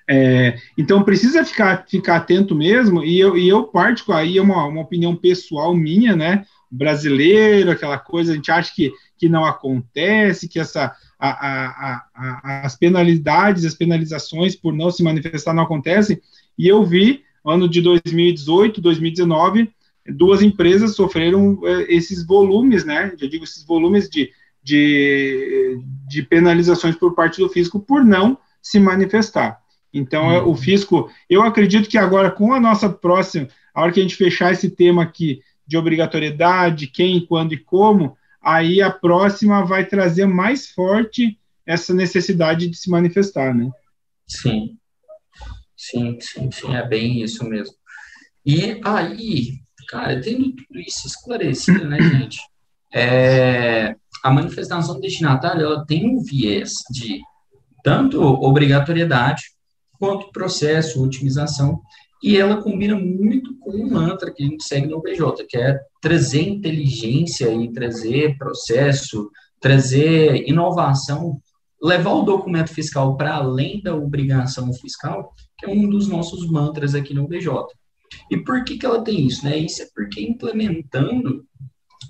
[0.09, 4.65] É, então precisa ficar, ficar atento mesmo, e eu, e eu parto aí é uma,
[4.65, 6.45] uma opinião pessoal minha, né?
[6.69, 12.65] Brasileiro, aquela coisa, a gente acha que, que não acontece, que essa a, a, a,
[12.65, 16.19] as penalidades, as penalizações por não se manifestar não acontecem,
[16.57, 19.71] e eu vi, ano de 2018, 2019,
[20.05, 26.95] duas empresas sofreram é, esses volumes, né, eu digo esses volumes de, de, de penalizações
[26.95, 29.62] por parte do fisco por não se manifestar.
[29.93, 30.51] Então, uhum.
[30.51, 34.15] o fisco, eu acredito que agora, com a nossa próxima, a hora que a gente
[34.15, 40.25] fechar esse tema aqui de obrigatoriedade, quem, quando e como, aí a próxima vai trazer
[40.25, 43.69] mais forte essa necessidade de se manifestar, né?
[44.27, 44.77] Sim,
[45.77, 47.75] sim, sim, sim, é bem isso mesmo.
[48.45, 49.53] E aí,
[49.87, 52.39] cara, tendo tudo isso esclarecido, né, gente?
[52.93, 57.21] É, a manifestação destinatária, ela tem um viés de
[57.83, 59.52] tanto obrigatoriedade
[60.03, 61.81] quanto processo, otimização,
[62.21, 65.79] e ela combina muito com o mantra que a gente segue no OBJ, que é
[66.01, 71.39] trazer inteligência e trazer processo, trazer inovação,
[71.81, 76.93] levar o documento fiscal para além da obrigação fiscal, que é um dos nossos mantras
[76.95, 77.47] aqui no OBJ.
[78.29, 79.45] E por que, que ela tem isso?
[79.45, 79.57] Né?
[79.57, 81.45] Isso é porque implementando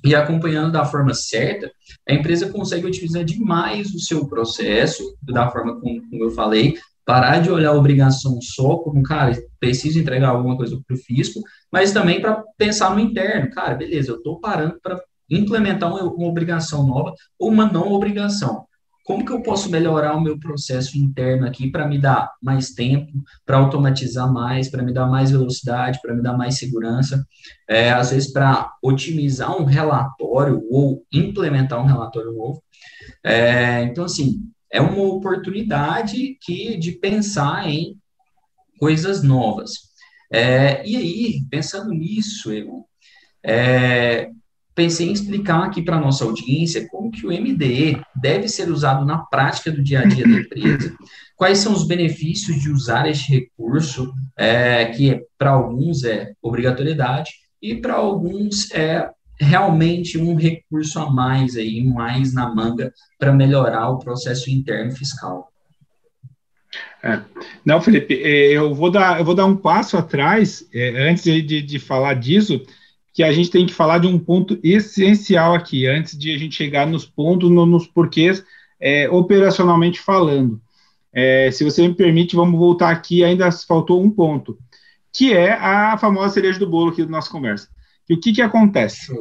[0.04, 1.72] e acompanhando da forma certa,
[2.10, 7.40] a empresa consegue utilizar demais o seu processo, da forma como, como eu falei, parar
[7.40, 11.92] de olhar a obrigação só como, cara, preciso entregar alguma coisa para o fisco, mas
[11.92, 13.50] também para pensar no interno.
[13.52, 18.66] Cara, beleza, eu estou parando para implementar uma, uma, obrigação nova ou uma não obrigação.
[19.06, 23.12] Como que eu posso melhorar o meu processo interno aqui para me dar mais tempo,
[23.46, 27.26] para automatizar mais, para me dar mais velocidade, para me dar mais segurança,
[27.70, 32.64] é, às vezes para otimizar um relatório ou implementar um relatório novo.
[33.22, 34.40] É, então, assim,
[34.74, 37.96] é uma oportunidade que, de pensar em
[38.80, 39.94] coisas novas.
[40.32, 42.84] É, e aí, pensando nisso, eu
[43.46, 44.32] é,
[44.74, 49.06] pensei em explicar aqui para a nossa audiência como que o MDE deve ser usado
[49.06, 50.98] na prática do dia a dia da empresa,
[51.38, 57.30] quais são os benefícios de usar este recurso, é, que para alguns é obrigatoriedade,
[57.62, 59.08] e para alguns é
[59.40, 65.52] realmente um recurso a mais aí, mais na manga para melhorar o processo interno fiscal.
[67.04, 67.20] É.
[67.66, 71.62] Não, Felipe, é, eu vou dar, eu vou dar um passo atrás, é, antes de,
[71.62, 72.62] de falar disso,
[73.14, 76.56] que a gente tem que falar de um ponto essencial aqui, antes de a gente
[76.56, 78.44] chegar nos pontos, no, nos porquês,
[78.80, 80.60] é, operacionalmente falando.
[81.14, 84.58] É, se você me permite, vamos voltar aqui, ainda faltou um ponto,
[85.12, 87.68] que é a famosa cereja do bolo aqui da nossa conversa.
[88.10, 89.14] E o que que acontece?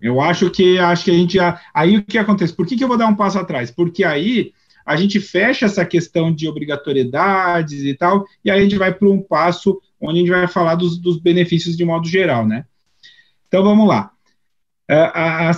[0.00, 2.54] Eu acho que acho que a gente já, aí o que acontece?
[2.54, 3.70] Por que, que eu vou dar um passo atrás?
[3.70, 4.52] Porque aí
[4.84, 9.08] a gente fecha essa questão de obrigatoriedades e tal, e aí a gente vai para
[9.08, 12.64] um passo onde a gente vai falar dos, dos, benefícios de modo geral, né?
[13.46, 14.10] Então vamos lá.
[14.88, 15.52] A,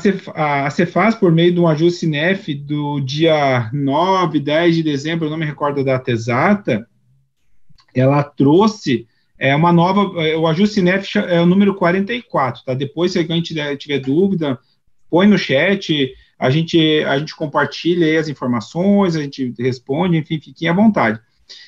[0.70, 5.38] Cefaz, por meio de um ajuste NEF do dia 9, 10 de dezembro, eu não
[5.38, 6.86] me recordo a data exata,
[7.94, 9.06] ela trouxe
[9.42, 12.74] é uma nova, é, o ajuste NEF é o número 44, tá?
[12.74, 14.56] Depois, se alguém tiver, tiver dúvida,
[15.10, 20.38] põe no chat, a gente, a gente compartilha aí as informações, a gente responde, enfim,
[20.38, 21.20] fiquem à vontade.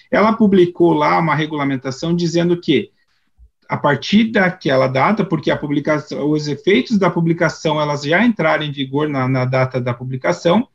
[0.09, 2.93] Ela publicou lá uma regulamentação dizendo que,
[3.69, 8.71] a partir daquela data, porque a publicação, os efeitos da publicação, elas já entraram em
[8.71, 10.69] vigor na, na data da publicação,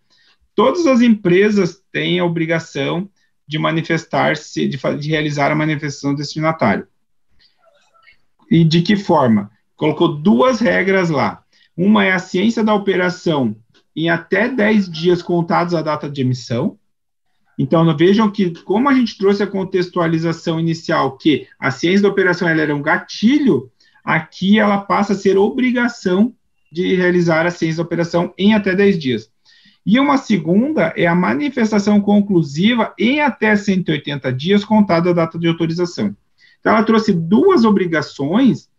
[0.54, 3.10] todas as empresas têm a obrigação
[3.50, 6.88] de manifestar-se, de, de, realizar a manifestação destinatário.
[8.52, 9.50] E de que forma?
[9.76, 11.44] Colocou duas regras lá.
[11.76, 13.56] Uma é a ciência da operação
[13.96, 16.78] em até 10 dias contados a data de emissão.
[17.58, 22.48] Então, vejam que, como a gente trouxe a contextualização inicial, que a ciência da operação
[22.48, 23.72] ela era um gatilho,
[24.04, 26.36] aqui ela passa a ser obrigação
[26.72, 29.32] de realizar a ciência da operação em até 10 dias.
[29.86, 35.48] E uma segunda é a manifestação conclusiva em até 180 dias, contada a data de
[35.48, 36.16] autorização.
[36.60, 38.70] Então, ela trouxe duas obrigações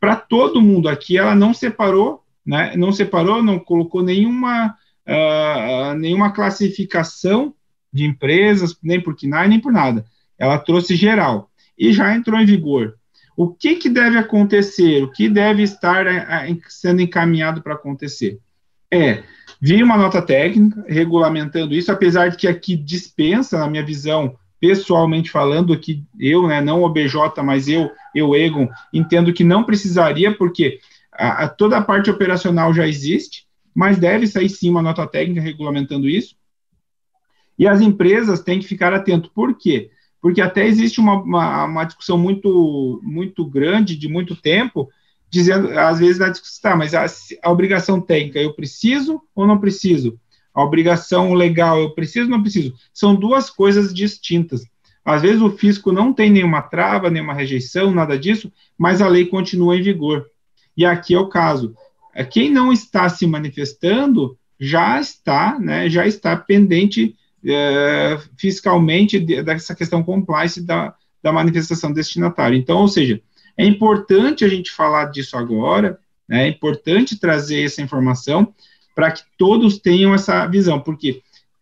[0.00, 4.74] para todo mundo aqui, ela não separou, né, não separou, não colocou nenhuma,
[5.06, 7.54] uh, nenhuma classificação
[7.92, 10.04] de empresas, nem por KNAI, nem por nada.
[10.38, 12.94] Ela trouxe geral e já entrou em vigor.
[13.36, 15.02] O que, que deve acontecer?
[15.02, 18.40] O que deve estar eh, eh, sendo encaminhado para acontecer?
[18.90, 19.22] É
[19.60, 25.30] vir uma nota técnica regulamentando isso, apesar de que aqui dispensa, na minha visão, pessoalmente
[25.30, 30.36] falando, que eu, né, não o BJ, mas eu, eu, Egon, entendo que não precisaria,
[30.36, 30.78] porque
[31.12, 35.40] a, a, toda a parte operacional já existe, mas deve sair sim uma nota técnica
[35.40, 36.36] regulamentando isso.
[37.58, 39.30] E as empresas têm que ficar atentas.
[39.32, 39.90] Por quê?
[40.20, 44.88] Porque até existe uma, uma, uma discussão muito, muito grande, de muito tempo,
[45.30, 47.06] dizendo, às vezes, na discussão, tá, mas a,
[47.42, 50.18] a obrigação técnica, eu preciso ou não preciso?
[50.54, 52.74] A obrigação legal, eu preciso ou não preciso?
[52.92, 54.62] São duas coisas distintas.
[55.04, 59.26] Às vezes o fisco não tem nenhuma trava, nenhuma rejeição, nada disso, mas a lei
[59.26, 60.26] continua em vigor.
[60.76, 61.74] E aqui é o caso.
[62.14, 67.14] É, quem não está se manifestando já está, né, já está pendente
[67.44, 72.56] é, fiscalmente dessa questão compliance da, da manifestação destinatária.
[72.56, 73.20] Então, ou seja,
[73.58, 78.54] é importante a gente falar disso agora, né, é importante trazer essa informação
[78.94, 81.20] para que todos tenham essa visão, porque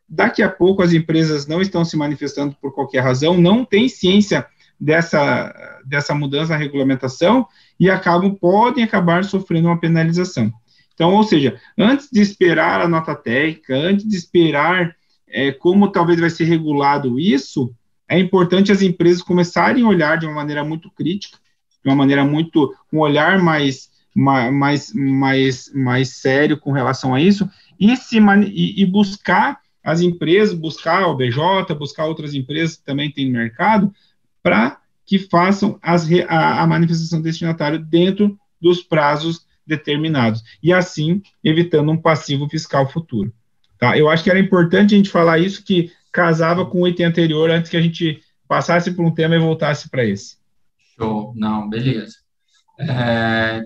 [0.09, 4.47] daqui a pouco as empresas não estão se manifestando por qualquer razão, não tem ciência
[4.79, 7.47] dessa, dessa mudança na regulamentação
[7.81, 10.53] e acabam, podem acabar sofrendo uma penalização.
[10.95, 14.95] Então, ou seja, antes de esperar a nota técnica, antes de esperar
[15.29, 17.75] é, como talvez vai ser regulado isso,
[18.09, 21.39] é importante as empresas começarem a olhar de uma maneira muito crítica,
[21.87, 27.49] de uma maneira muito, um olhar mais, mais, mais, mais sério com relação a isso,
[27.79, 33.31] e, se, e, buscar as empresas, buscar o BJ, buscar outras empresas que também têm
[33.31, 33.95] mercado,
[34.43, 41.93] para que façam as, a, a manifestação destinatária dentro dos prazos determinados, e assim evitando
[41.93, 43.33] um passivo fiscal futuro.
[43.79, 43.97] Tá?
[43.97, 47.49] Eu acho que era importante a gente falar isso, que casava com o item anterior,
[47.49, 50.37] antes que a gente passasse por um tema e voltasse para esse.
[50.99, 52.17] Show, não, beleza.
[52.81, 53.63] É...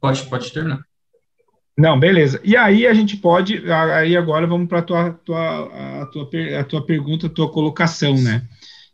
[0.00, 0.82] Pode, pode terminar.
[1.76, 2.40] Não, beleza.
[2.44, 6.64] E aí a gente pode, aí agora vamos para a tua, tua, a tua, a
[6.64, 8.42] tua pergunta, a tua colocação, né?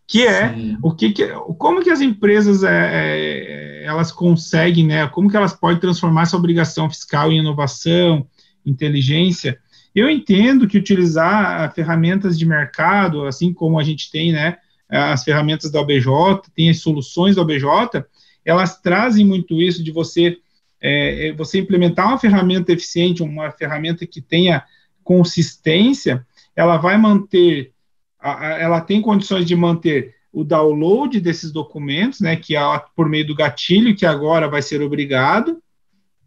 [0.07, 0.79] Que é Sim.
[0.83, 5.07] o que, que, como que as empresas é, é, elas conseguem, né?
[5.09, 8.27] Como que elas podem transformar essa obrigação fiscal em inovação,
[8.65, 9.59] inteligência?
[9.95, 14.57] Eu entendo que utilizar ferramentas de mercado, assim como a gente tem, né?
[14.89, 16.07] As ferramentas da OBJ,
[16.55, 18.05] tem as soluções da OBJ,
[18.45, 20.39] elas trazem muito isso de você
[20.81, 24.65] é, é, você implementar uma ferramenta eficiente, uma ferramenta que tenha
[25.03, 26.25] consistência,
[26.55, 27.73] ela vai manter,
[28.21, 32.61] ela tem condições de manter o download desses documentos, né, que é
[32.95, 35.61] por meio do gatilho, que agora vai ser obrigado,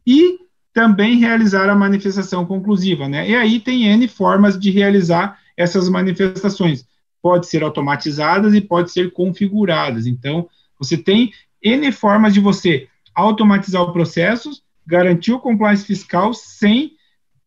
[0.06, 0.40] e
[0.74, 3.30] também realizar a manifestação conclusiva, né?
[3.30, 6.86] E aí tem N formas de realizar essas manifestações.
[7.22, 10.08] Pode ser automatizadas e pode ser configuradas.
[10.08, 11.32] Então, você tem
[11.62, 14.50] N formas de você automatizar o processo,
[14.86, 16.94] garantir o compliance fiscal sem,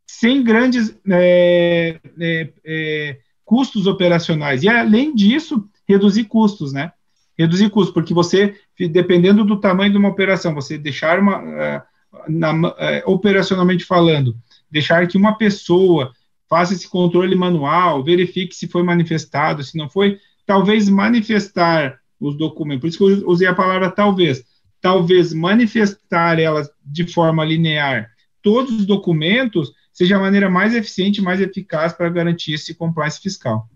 [0.06, 4.62] sem grandes é, é, é, custos operacionais.
[4.62, 6.92] E, além disso, reduzir custos, né?
[7.36, 11.82] Reduzir custos, porque você, dependendo do tamanho de uma operação, você deixar uma, é,
[12.28, 14.36] na, é, operacionalmente falando,
[14.70, 16.12] deixar que uma pessoa
[16.48, 22.80] faça esse controle manual, verifique se foi manifestado, se não foi, talvez manifestar os documentos,
[22.80, 24.44] por isso que eu usei a palavra talvez,
[24.80, 31.40] talvez manifestar elas de forma linear todos os documentos seja a maneira mais eficiente mais
[31.40, 33.68] eficaz para garantir esse compliance fiscal.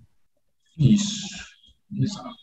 [0.79, 1.27] Isso,
[1.91, 2.37] exato.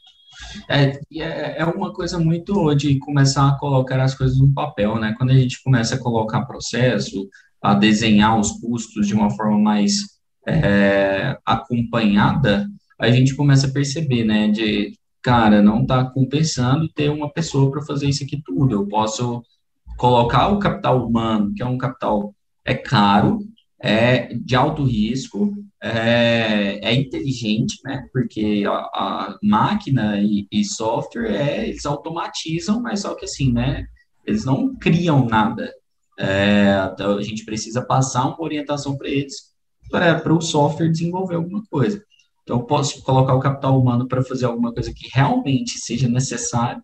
[0.68, 5.14] É, é, é uma coisa muito de começar a colocar as coisas no papel, né?
[5.18, 7.30] Quando a gente começa a colocar processo,
[7.62, 10.15] a desenhar os custos de uma forma mais
[10.48, 12.68] é, acompanhada,
[13.00, 14.50] a gente começa a perceber, né?
[14.50, 18.76] De cara, não está compensando ter uma pessoa para fazer isso aqui tudo.
[18.76, 19.44] Eu posso
[19.98, 22.34] colocar o capital humano, que é um capital
[22.64, 23.40] é caro,
[23.82, 28.08] é de alto risco, é, é inteligente, né?
[28.12, 33.86] Porque a, a máquina e, e, software é, eles automatizam, mas só que assim, né?
[34.26, 35.72] Eles não criam nada.
[36.18, 39.55] É, então a gente precisa passar uma orientação para eles
[40.22, 42.04] para o software desenvolver alguma coisa.
[42.44, 46.82] Então, eu posso colocar o capital humano para fazer alguma coisa que realmente seja necessário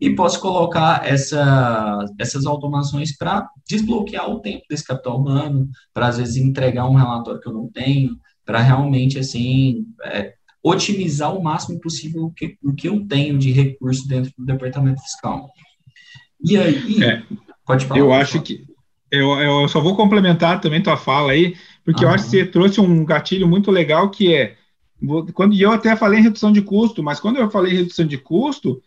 [0.00, 6.18] e posso colocar essa, essas automações para desbloquear o tempo desse capital humano, para às
[6.18, 11.80] vezes entregar um relatório que eu não tenho, para realmente assim é, otimizar o máximo
[11.80, 15.50] possível o que, o que eu tenho de recurso dentro do departamento fiscal.
[16.44, 17.22] E aí, é,
[17.66, 17.98] pode falar.
[17.98, 18.64] Eu acho que
[19.10, 21.56] eu, eu só vou complementar também tua fala aí,
[21.88, 24.56] porque eu acho que você trouxe um gatilho muito legal que é
[25.32, 28.18] quando eu até falei em redução de custo, mas quando eu falei em redução de
[28.18, 28.82] custo,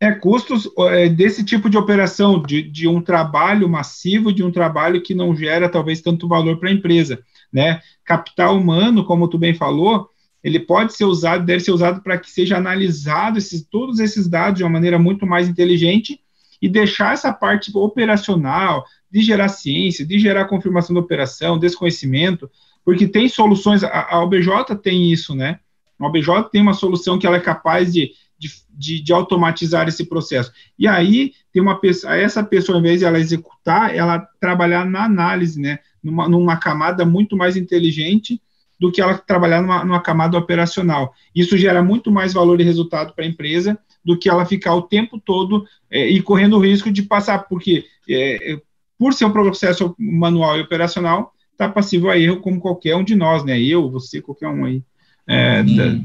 [0.00, 5.00] é custos é, desse tipo de operação, de, de um trabalho massivo, de um trabalho
[5.00, 7.80] que não gera talvez tanto valor para a empresa, né?
[8.04, 10.10] Capital humano, como tu bem falou,
[10.42, 14.58] ele pode ser usado, deve ser usado para que seja analisado esses, todos esses dados
[14.58, 16.20] de uma maneira muito mais inteligente
[16.60, 22.50] e deixar essa parte operacional, de gerar ciência, de gerar confirmação da operação, desconhecimento,
[22.84, 25.58] porque tem soluções, a, a OBJ tem isso, né?
[25.98, 30.50] A OBJ tem uma solução que ela é capaz de, de, de, automatizar esse processo.
[30.78, 35.04] E aí, tem uma pessoa, essa pessoa, ao invés de ela executar, ela trabalhar na
[35.04, 35.80] análise, né?
[36.02, 38.40] Numa, numa camada muito mais inteligente
[38.78, 41.12] do que ela trabalhar numa, numa camada operacional.
[41.34, 44.80] Isso gera muito mais valor e resultado para a empresa do que ela ficar o
[44.80, 48.58] tempo todo é, e correndo o risco de passar, porque é,
[49.00, 53.14] por ser um processo manual e operacional, está passivo a erro como qualquer um de
[53.14, 53.58] nós, né?
[53.58, 54.82] Eu, você, qualquer um aí
[55.26, 55.98] é, da,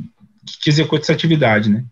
[0.64, 1.84] que executa essa atividade, né?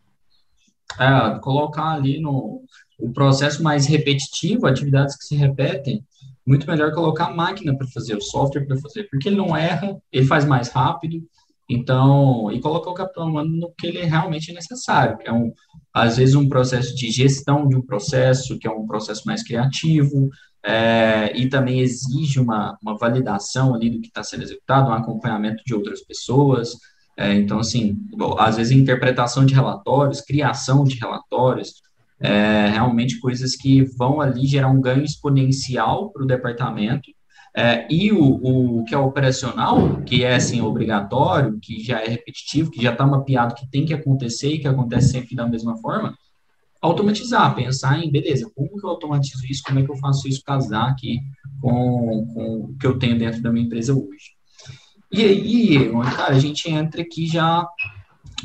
[0.98, 2.64] É, colocar ali no
[2.98, 6.06] o processo mais repetitivo, atividades que se repetem,
[6.48, 9.98] muito melhor colocar a máquina para fazer, o software para fazer, porque ele não erra,
[10.10, 11.22] ele faz mais rápido,
[11.70, 15.52] então, e colocar o capital humano no que ele realmente é necessário, que é um,
[15.94, 20.30] às vezes um processo de gestão de um processo, que é um processo mais criativo,
[20.66, 25.62] é, e também exige uma, uma validação ali do que está sendo executado, um acompanhamento
[25.66, 26.72] de outras pessoas.
[27.18, 31.82] É, então, assim, bom, às vezes interpretação de relatórios, criação de relatórios,
[32.20, 37.12] é, realmente coisas que vão ali gerar um ganho exponencial para o departamento.
[37.56, 42.72] É, e o, o que é operacional, que é assim, obrigatório, que já é repetitivo,
[42.72, 46.16] que já está mapeado, que tem que acontecer e que acontece sempre da mesma forma,
[46.84, 50.44] automatizar, pensar em, beleza, como que eu automatizo isso, como é que eu faço isso
[50.46, 51.18] casar aqui
[51.62, 54.34] com, com o que eu tenho dentro da minha empresa hoje.
[55.10, 57.66] E aí, cara, a gente entra aqui já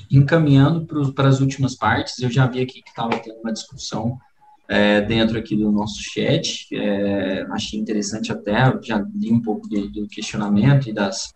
[0.08, 4.16] encaminhando para as últimas partes, eu já vi aqui que estava tendo uma discussão
[4.68, 9.90] é, dentro aqui do nosso chat, é, achei interessante até, já li um pouco do,
[9.90, 11.34] do questionamento e das,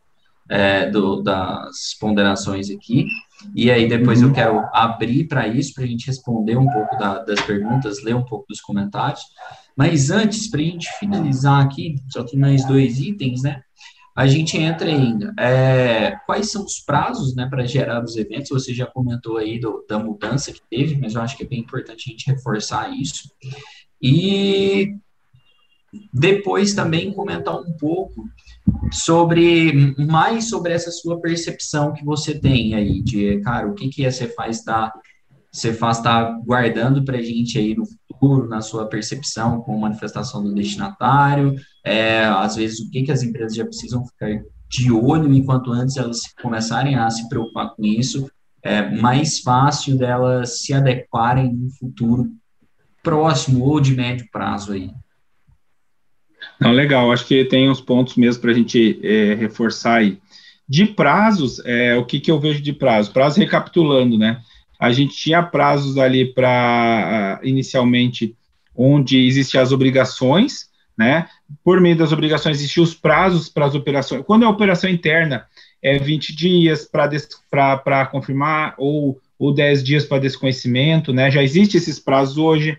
[0.49, 3.07] é, do, das ponderações aqui,
[3.55, 7.19] e aí depois eu quero abrir para isso, para a gente responder um pouco da,
[7.23, 9.21] das perguntas, ler um pouco dos comentários.
[9.77, 13.63] Mas antes, para a gente finalizar aqui, só tem mais dois itens, né?
[14.15, 18.51] A gente entra em é, quais são os prazos né, para gerar os eventos.
[18.51, 21.61] Você já comentou aí do, da mudança que teve, mas eu acho que é bem
[21.61, 23.31] importante a gente reforçar isso.
[24.01, 24.95] E
[26.13, 28.25] depois também comentar um pouco
[28.91, 34.11] sobre mais sobre essa sua percepção que você tem aí de, cara, o que que
[34.11, 34.93] você faz tá
[35.51, 40.43] você faz tá guardando para a gente aí no futuro, na sua percepção com manifestação
[40.43, 41.55] do destinatário,
[41.85, 44.31] é, às vezes o que que as empresas já precisam ficar
[44.71, 48.31] de olho enquanto antes elas começarem a se preocupar com isso,
[48.63, 52.31] é mais fácil delas se adequarem no futuro
[53.03, 54.91] próximo ou de médio prazo aí.
[56.63, 60.19] Não, legal, acho que tem uns pontos mesmo para a gente é, reforçar aí.
[60.69, 63.13] De prazos, é, o que, que eu vejo de prazo?
[63.13, 64.41] Prazo recapitulando, né?
[64.81, 68.37] A gente tinha prazos ali para, inicialmente,
[68.75, 71.27] onde existiam as obrigações, né?
[71.65, 74.23] Por meio das obrigações existiam os prazos para as operações.
[74.25, 75.47] Quando é operação interna,
[75.83, 81.29] é 20 dias para confirmar ou, ou 10 dias para desconhecimento, né?
[81.29, 82.79] Já existem esses prazos hoje.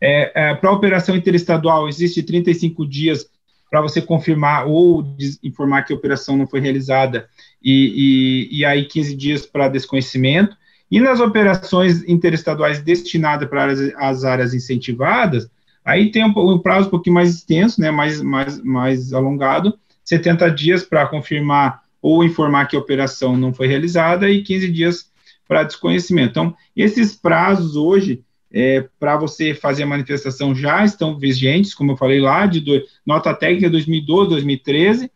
[0.00, 3.26] É, é, para operação interestadual, existe 35 dias
[3.70, 5.04] para você confirmar ou
[5.42, 7.28] informar que a operação não foi realizada,
[7.62, 10.56] e, e, e aí 15 dias para desconhecimento.
[10.90, 15.48] E nas operações interestaduais destinadas para as, as áreas incentivadas,
[15.84, 20.50] aí tem um, um, prazo um pouquinho mais extenso, né, mais, mais, mais alongado, 70
[20.50, 25.10] dias para confirmar ou informar que a operação não foi realizada e 15 dias
[25.46, 26.30] para desconhecimento.
[26.30, 31.96] Então, esses prazos hoje, é, para você fazer a manifestação já estão vigentes, como eu
[31.96, 35.10] falei lá, de do, nota técnica 2012, 2013,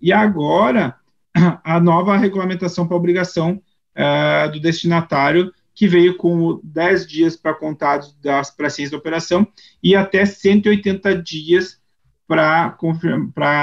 [0.00, 0.96] e agora
[1.64, 3.62] a nova regulamentação para obrigação
[3.94, 9.46] é, do destinatário, que veio com 10 dias para contados das para ciência da operação
[9.82, 11.80] e até 180 dias
[12.26, 12.76] para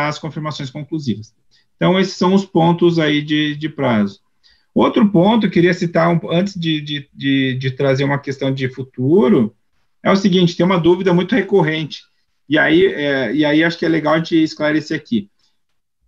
[0.08, 1.34] as confirmações conclusivas.
[1.76, 4.20] Então, esses são os pontos aí de, de prazo.
[4.74, 9.54] Outro ponto, queria citar, um, antes de, de, de, de, trazer uma questão de futuro,
[10.02, 12.04] é o seguinte, tem uma dúvida muito recorrente,
[12.48, 15.30] e aí, é, e aí acho que é legal a gente esclarecer aqui.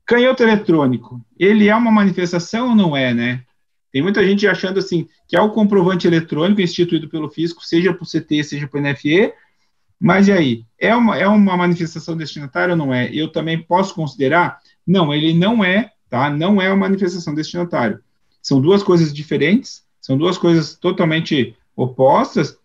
[0.05, 3.43] Canhoto eletrônico, ele é uma manifestação ou não é, né?
[3.91, 8.03] Tem muita gente achando assim que é o comprovante eletrônico instituído pelo fisco, seja para
[8.03, 9.31] o CT, seja para o NFE,
[9.99, 10.65] mas e aí?
[10.77, 13.09] É uma, é uma manifestação destinatária ou não é?
[13.13, 14.59] Eu também posso considerar?
[14.85, 16.29] Não, ele não é, tá?
[16.29, 18.01] Não é uma manifestação destinatária.
[18.43, 22.59] São duas coisas diferentes, são duas coisas totalmente opostas,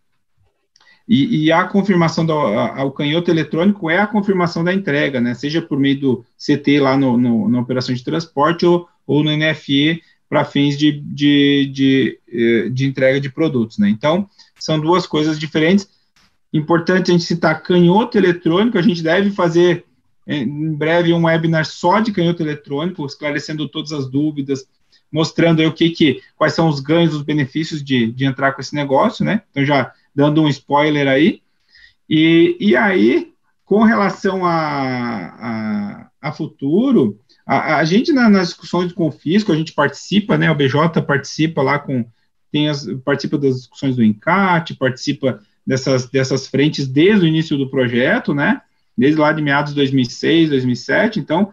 [1.08, 5.32] e, e, a confirmação do a, o canhoto eletrônico é a confirmação da entrega, né?
[5.32, 9.34] Seja por meio do CT lá no, no na operação de transporte ou, ou no
[9.34, 13.88] NFE para fins de, de, de, eh, de, entrega de produtos, né?
[13.88, 15.88] Então, são duas coisas diferentes.
[16.52, 19.86] Importante a gente citar canhoto eletrônico, a gente deve fazer
[20.26, 24.66] eh, em breve um webinar só de canhoto eletrônico, esclarecendo todas as dúvidas,
[25.12, 28.60] mostrando aí o que, que quais são os ganhos, os benefícios de, de entrar com
[28.60, 29.42] esse negócio, né?
[29.50, 31.42] Então, já dando um spoiler aí.
[32.08, 33.32] E, e aí,
[33.64, 39.52] com relação a, a, a futuro, a, a gente na, nas discussões com o Fisco,
[39.52, 40.50] a gente participa, né?
[40.50, 42.04] O BJ participa lá com
[42.50, 47.70] tem as, participa das discussões do ENCAT, participa dessas, dessas frentes desde o início do
[47.70, 48.60] projeto, né?
[48.96, 51.20] Desde lá de meados de 2006, 2007.
[51.20, 51.52] Então,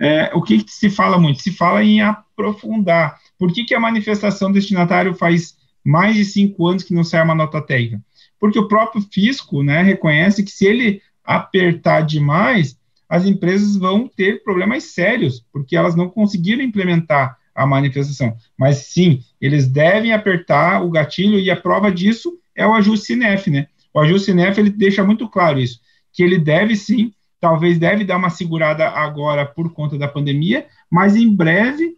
[0.00, 1.42] é, o que, que, se fala muito?
[1.42, 3.18] Se fala em aprofundar.
[3.38, 7.34] Por que, que a manifestação destinatário faz mais de cinco anos que não sai uma
[7.34, 8.02] nota técnica.
[8.40, 12.78] Porque o próprio fisco né, reconhece que se ele apertar demais,
[13.08, 18.36] as empresas vão ter problemas sérios, porque elas não conseguiram implementar a manifestação.
[18.58, 23.50] Mas sim, eles devem apertar o gatilho e a prova disso é o ajuste CINEF,
[23.50, 23.68] né?
[23.92, 25.80] O ajuste CINEF, ele deixa muito claro isso,
[26.12, 27.12] que ele deve sim,
[27.44, 31.94] talvez deve dar uma segurada agora por conta da pandemia, mas em breve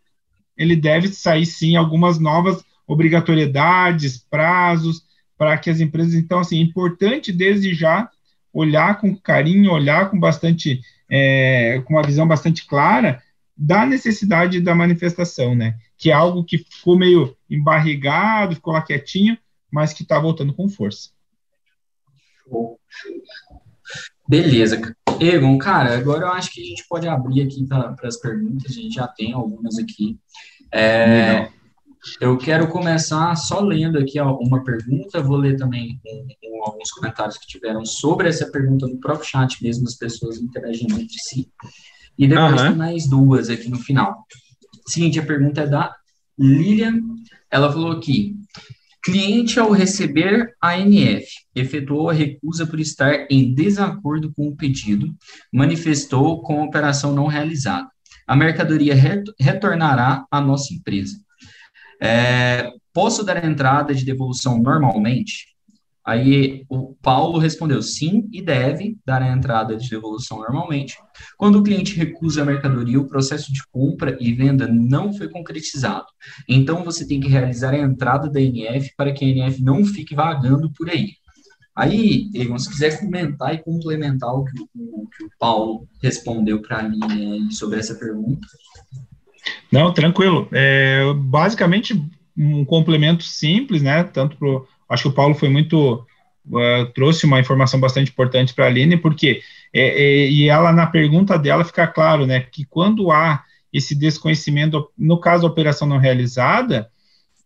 [0.56, 5.04] ele deve sair sim algumas novas obrigatoriedades, prazos,
[5.38, 8.10] para que as empresas, então, assim, é importante desde já
[8.52, 13.22] olhar com carinho, olhar com bastante, é, com uma visão bastante clara
[13.56, 15.78] da necessidade da manifestação, né?
[15.96, 19.38] Que é algo que ficou meio embarrigado, ficou lá quietinho,
[19.70, 21.10] mas que está voltando com força.
[24.28, 24.94] Beleza.
[25.20, 28.74] Egon, cara, agora eu acho que a gente pode abrir aqui para as perguntas, a
[28.74, 30.18] gente já tem algumas aqui.
[30.72, 31.48] É,
[32.20, 37.38] eu quero começar só lendo aqui uma pergunta, vou ler também um, um, alguns comentários
[37.38, 41.50] que tiveram sobre essa pergunta no próprio chat mesmo, as pessoas interagindo entre si.
[42.18, 42.68] E depois uhum.
[42.68, 44.24] tem mais duas aqui no final.
[44.86, 45.94] Seguinte, a pergunta é da
[46.38, 47.00] Lilian.
[47.50, 48.36] Ela falou aqui:
[49.06, 55.14] cliente, ao receber a NF, efetuou a recusa por estar em desacordo com o pedido,
[55.52, 57.88] manifestou com a operação não realizada.
[58.26, 58.96] A mercadoria
[59.38, 61.20] retornará à nossa empresa.
[62.02, 65.55] É, posso dar entrada de devolução normalmente?
[66.06, 70.96] Aí o Paulo respondeu sim e deve dar a entrada de devolução normalmente.
[71.36, 76.06] Quando o cliente recusa a mercadoria, o processo de compra e venda não foi concretizado.
[76.48, 80.14] Então você tem que realizar a entrada da NF para que a NF não fique
[80.14, 81.14] vagando por aí.
[81.76, 86.88] Aí, Egon, se quiser comentar e complementar o que o, que o Paulo respondeu para
[86.88, 88.46] mim né, sobre essa pergunta.
[89.70, 90.48] Não, tranquilo.
[90.52, 92.02] É, basicamente,
[92.36, 94.04] um complemento simples, né?
[94.04, 94.66] Tanto pro.
[94.88, 96.06] Acho que o Paulo foi muito.
[96.46, 99.40] Uh, trouxe uma informação bastante importante para a Aline, porque.
[99.72, 102.40] É, é, e ela, na pergunta dela, fica claro, né?
[102.40, 106.88] Que quando há esse desconhecimento, no caso da operação não realizada,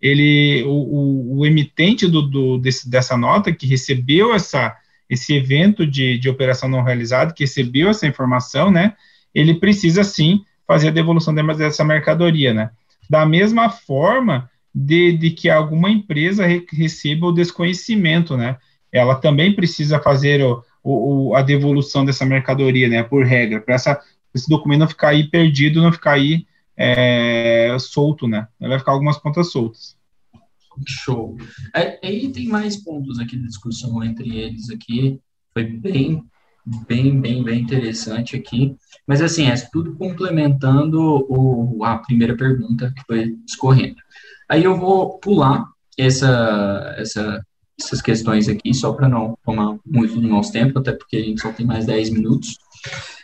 [0.00, 4.76] ele, o, o, o emitente do, do desse, dessa nota, que recebeu essa,
[5.08, 8.94] esse evento de, de operação não realizada, que recebeu essa informação, né?
[9.34, 12.70] Ele precisa sim fazer a devolução dessa mercadoria, né?
[13.08, 18.56] Da mesma forma de, de que alguma empresa re, receba o desconhecimento, né?
[18.92, 23.02] Ela também precisa fazer o, o, a devolução dessa mercadoria, né?
[23.02, 23.76] Por regra, para
[24.34, 26.46] esse documento não ficar aí perdido, não ficar aí
[26.76, 28.48] é, solto, né?
[28.58, 29.96] Vai ficar algumas pontas soltas.
[30.86, 31.36] Show.
[31.74, 35.20] É, aí tem mais pontos aqui de discussão entre eles aqui.
[35.52, 36.24] Foi bem
[36.86, 38.76] bem, bem, bem interessante aqui.
[39.06, 43.96] Mas, assim, é tudo complementando o, a primeira pergunta que foi escorrendo.
[44.48, 45.66] Aí eu vou pular
[45.96, 47.44] essa, essa,
[47.78, 51.40] essas questões aqui, só para não tomar muito do nosso tempo, até porque a gente
[51.40, 52.56] só tem mais 10 minutos.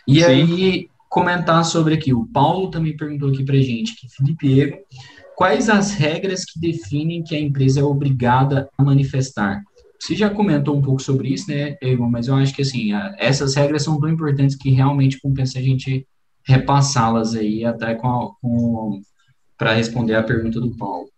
[0.07, 0.25] E Sim.
[0.25, 2.13] aí, comentar sobre aqui.
[2.13, 4.77] O Paulo também perguntou aqui para gente, que Felipe Ego,
[5.35, 9.63] quais as regras que definem que a empresa é obrigada a manifestar?
[9.99, 12.09] Você já comentou um pouco sobre isso, né, Egon?
[12.09, 16.05] Mas eu acho que, assim, essas regras são tão importantes que realmente compensa a gente
[16.45, 19.01] repassá-las aí, até com, com
[19.57, 21.09] para responder a pergunta do Paulo.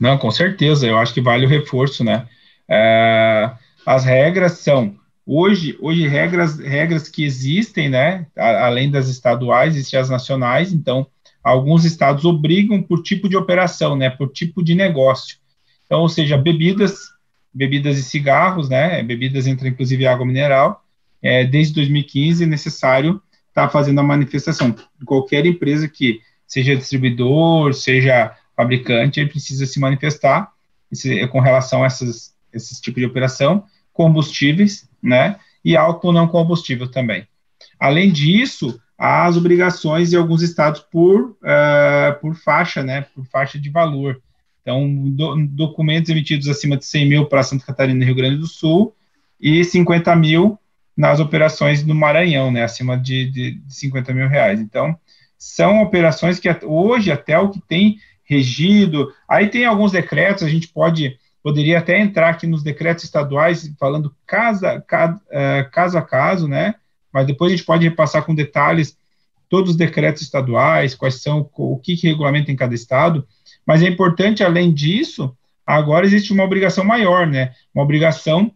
[0.00, 2.26] Não, com certeza, eu acho que vale o reforço, né?
[2.68, 3.50] É,
[3.86, 10.08] as regras são, hoje, hoje regras, regras que existem, né, além das estaduais, existem as
[10.08, 11.06] nacionais, então,
[11.44, 15.36] alguns estados obrigam por tipo de operação, né, por tipo de negócio.
[15.84, 16.94] Então, ou seja, bebidas,
[17.54, 20.84] bebidas e cigarros, né, bebidas entra inclusive água mineral,
[21.22, 24.74] é, desde 2015 é necessário estar tá fazendo a manifestação.
[25.04, 30.50] Qualquer empresa que seja distribuidor, seja fabricante, ele precisa se manifestar
[30.90, 36.90] esse, com relação a essas, esses tipos de operação, combustíveis, né, e álcool não combustível
[36.90, 37.26] também.
[37.78, 43.58] Além disso, há as obrigações de alguns estados por, uh, por faixa, né, por faixa
[43.58, 44.20] de valor.
[44.62, 48.46] Então, do, documentos emitidos acima de 100 mil para Santa Catarina e Rio Grande do
[48.46, 48.94] Sul
[49.40, 50.58] e 50 mil
[50.96, 54.60] nas operações do Maranhão, né, acima de, de, de 50 mil reais.
[54.60, 54.96] Então,
[55.36, 60.68] são operações que hoje até o que tem regido, aí tem alguns decretos, a gente
[60.68, 66.76] pode, poderia até entrar aqui nos decretos estaduais, falando casa, uh, caso a caso, né,
[67.12, 68.96] mas depois a gente pode repassar com detalhes
[69.48, 73.26] todos os decretos estaduais, quais são, o que, que regulamenta em cada estado,
[73.66, 75.36] mas é importante, além disso,
[75.66, 78.52] agora existe uma obrigação maior, né, uma obrigação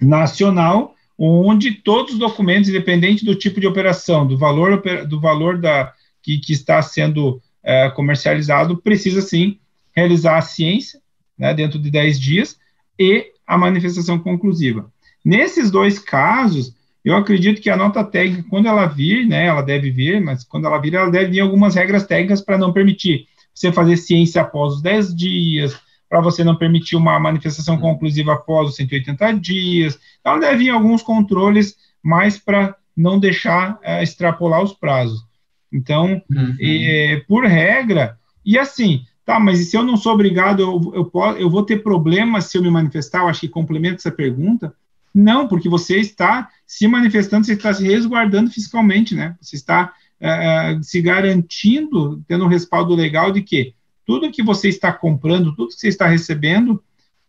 [0.00, 5.92] nacional, onde todos os documentos, independente do tipo de operação, do valor, do valor da,
[6.22, 9.58] que, que está sendo é, comercializado, precisa sim
[9.94, 11.00] realizar a ciência,
[11.38, 12.58] né, dentro de 10 dias,
[12.98, 14.90] e a manifestação conclusiva.
[15.24, 19.90] Nesses dois casos, eu acredito que a nota técnica, quando ela vir, né, ela deve
[19.90, 23.72] vir, mas quando ela vir, ela deve vir algumas regras técnicas para não permitir você
[23.72, 25.76] fazer ciência após os 10 dias,
[26.08, 29.98] para você não permitir uma manifestação conclusiva após os 180 dias.
[30.20, 35.24] Então, deve vir alguns controles mais para não deixar é, extrapolar os prazos.
[35.72, 36.56] Então, uhum.
[36.60, 41.36] é, por regra, e assim, tá, mas e se eu não sou obrigado, eu, eu,
[41.38, 43.20] eu vou ter problemas se eu me manifestar?
[43.20, 44.74] Eu acho que complementa essa pergunta.
[45.14, 49.36] Não, porque você está se manifestando, você está se resguardando fiscalmente, né?
[49.40, 49.92] Você está
[50.22, 53.74] uh, se garantindo, tendo um respaldo legal de que
[54.06, 56.82] tudo que você está comprando, tudo que você está recebendo,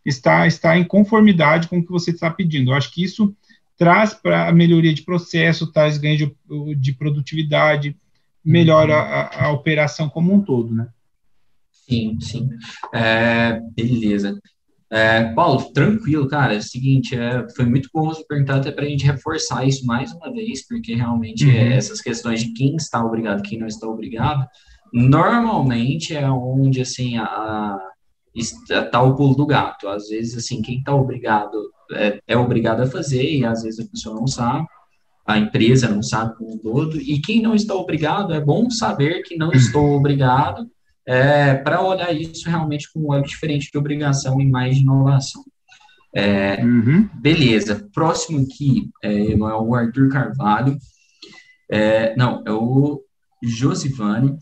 [0.04, 2.70] está, está em conformidade com o que você está pedindo.
[2.70, 3.34] Eu acho que isso
[3.76, 7.96] traz para a melhoria de processo, traz ganho de, de produtividade,
[8.44, 10.88] melhora a, a, operação como um todo, né?
[11.72, 12.48] Sim, sim.
[12.92, 14.40] É, beleza.
[14.94, 16.54] É, Paulo, tranquilo, cara.
[16.54, 19.84] É o seguinte, é, foi muito bom você perguntar até para a gente reforçar isso
[19.84, 21.50] mais uma vez, porque realmente uhum.
[21.50, 24.46] é, essas questões de quem está obrigado, quem não está obrigado,
[24.92, 27.76] normalmente é onde assim a,
[28.36, 29.88] está o pulo do gato.
[29.88, 31.58] Às vezes, assim, quem está obrigado
[31.92, 34.64] é, é, obrigado a fazer e às vezes a pessoa não sabe,
[35.26, 37.00] a empresa não sabe como um todo.
[37.00, 40.70] E quem não está obrigado, é bom saber que não estou obrigado
[41.06, 45.44] é, para olhar isso realmente como algo diferente de obrigação e mais de inovação.
[46.14, 47.08] É, uhum.
[47.14, 47.88] Beleza.
[47.92, 50.78] Próximo aqui é, é o Arthur Carvalho.
[51.70, 53.02] É, não, é o
[53.42, 54.36] Josivane.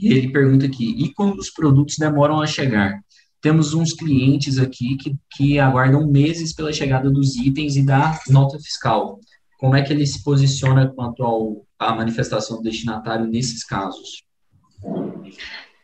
[0.00, 3.00] Ele pergunta aqui: e quando os produtos demoram a chegar?
[3.40, 8.56] Temos uns clientes aqui que, que aguardam meses pela chegada dos itens e da nota
[8.60, 9.18] fiscal.
[9.58, 14.22] Como é que ele se posiciona quanto ao, à manifestação do destinatário nesses casos?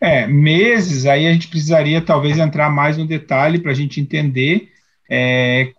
[0.01, 4.70] É, meses, aí a gente precisaria talvez entrar mais no detalhe para a gente entender
[5.11, 5.72] é,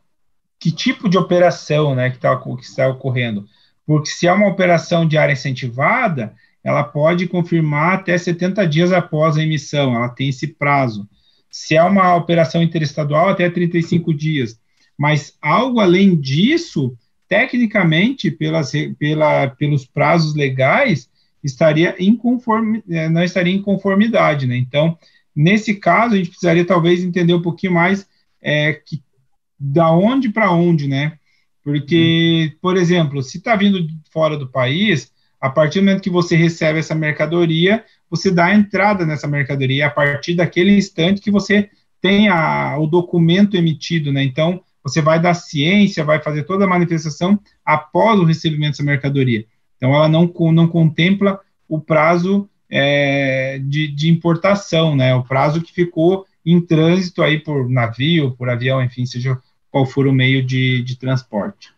[0.59, 3.45] que tipo de operação né, que, tá, está ocorrendo.
[3.85, 9.37] Porque se é uma operação de área incentivada, ela pode confirmar até 70 dias após
[9.37, 11.07] a emissão, ela tem esse prazo.
[11.49, 14.59] Se é uma operação interestadual, até 35 dias.
[14.97, 16.95] Mas algo além disso,
[17.27, 21.08] tecnicamente, pelas, pela, pelos prazos legais,
[21.43, 24.57] estaria inconforme, é, não estaria em conformidade, né?
[24.57, 24.97] Então,
[25.35, 28.07] nesse caso, a gente precisaria talvez entender um pouquinho mais
[28.41, 29.01] é, que,
[29.59, 31.17] da onde para onde, né?
[31.63, 36.35] Porque, por exemplo, se está vindo fora do país, a partir do momento que você
[36.35, 41.69] recebe essa mercadoria, você dá a entrada nessa mercadoria a partir daquele instante que você
[42.01, 44.23] tem a, o documento emitido, né?
[44.23, 49.45] Então, você vai dar ciência, vai fazer toda a manifestação após o recebimento dessa mercadoria.
[49.79, 55.15] Então, ela não, não contempla o prazo é, de, de, importação, né?
[55.15, 59.39] O prazo que ficou em trânsito aí por navio, por avião, enfim, seja
[59.71, 61.71] qual for o meio de, de transporte.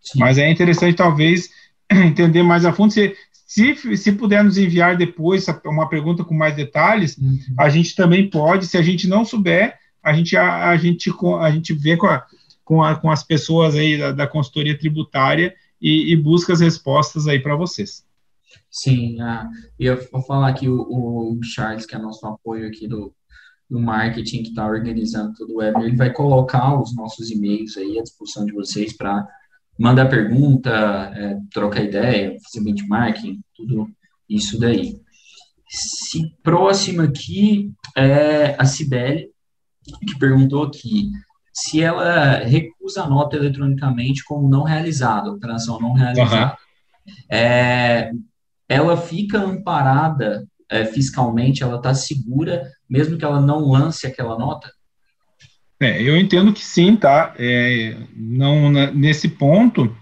[0.00, 0.20] Sim.
[0.20, 1.50] Mas é interessante, talvez,
[1.90, 2.92] entender mais a fundo.
[2.92, 7.38] Se, se, se puder nos enviar depois uma pergunta com mais detalhes, uhum.
[7.58, 8.66] a gente também pode.
[8.66, 12.24] Se a gente não souber, a gente, a, a gente, a gente vê com, a,
[12.64, 17.26] com, a, com as pessoas aí da, da consultoria tributária e, e busca as respostas
[17.26, 18.06] aí para vocês.
[18.70, 23.12] Sim, ah, eu vou falar aqui o, o, Charles, que é nosso apoio aqui do,
[23.68, 27.98] do marketing, que está organizando todo o web, ele vai colocar os nossos e-mails aí
[27.98, 29.26] à disposição de vocês para
[29.78, 33.90] mandar pergunta, é, trocar ideia, fazer benchmarking, tudo
[34.28, 35.00] isso daí.
[35.68, 39.30] Se, próximo aqui é a Cibele,
[40.06, 41.10] que perguntou aqui
[41.52, 46.56] se ela recusa a nota eletronicamente como não realizada, operação não realizada.
[47.06, 47.12] Uhum.
[47.30, 48.12] É,
[48.68, 54.72] ela fica amparada é, fiscalmente, ela está segura, mesmo que ela não lance aquela nota?
[55.78, 57.34] É, eu entendo que sim, tá?
[57.38, 59.94] É, não, nesse ponto,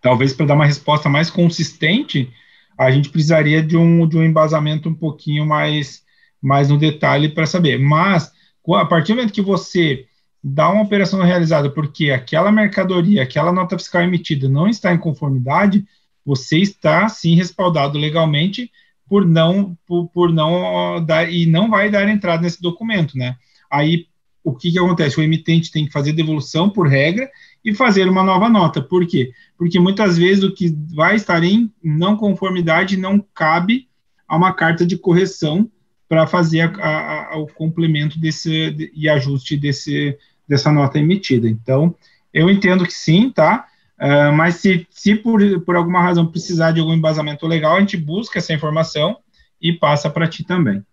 [0.00, 2.30] talvez para dar uma resposta mais consistente,
[2.78, 6.02] a gente precisaria de um, de um embasamento um pouquinho mais,
[6.40, 7.78] mais no detalhe para saber.
[7.78, 8.30] Mas,
[8.74, 10.06] a partir do momento que você
[10.42, 15.84] dá uma operação realizada porque aquela mercadoria, aquela nota fiscal emitida não está em conformidade,
[16.24, 18.70] você está sim respaldado legalmente
[19.08, 23.36] por não por, por não dar e não vai dar entrada nesse documento, né?
[23.70, 24.06] Aí
[24.44, 25.20] o que, que acontece?
[25.20, 27.30] O emitente tem que fazer devolução por regra
[27.64, 28.82] e fazer uma nova nota.
[28.82, 29.32] Por quê?
[29.56, 33.88] Porque muitas vezes o que vai estar em não conformidade não cabe
[34.26, 35.70] a uma carta de correção
[36.08, 40.18] para fazer a, a, o complemento desse de, e ajuste desse,
[40.48, 41.48] dessa nota emitida.
[41.48, 41.94] Então,
[42.32, 43.66] eu entendo que sim, tá?
[44.00, 47.96] Uh, mas se, se por, por alguma razão precisar de algum embasamento legal, a gente
[47.96, 49.18] busca essa informação
[49.60, 50.84] e passa para ti também.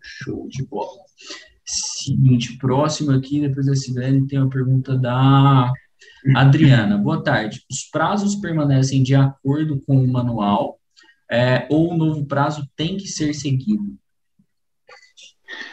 [0.00, 1.02] Show de bola.
[1.64, 5.70] Seguinte, próximo aqui, depois da Sibeli, tem uma pergunta da
[6.34, 6.96] Adriana.
[6.96, 7.62] Boa tarde.
[7.70, 10.78] Os prazos permanecem de acordo com o manual
[11.30, 13.98] é, ou o novo prazo tem que ser seguido?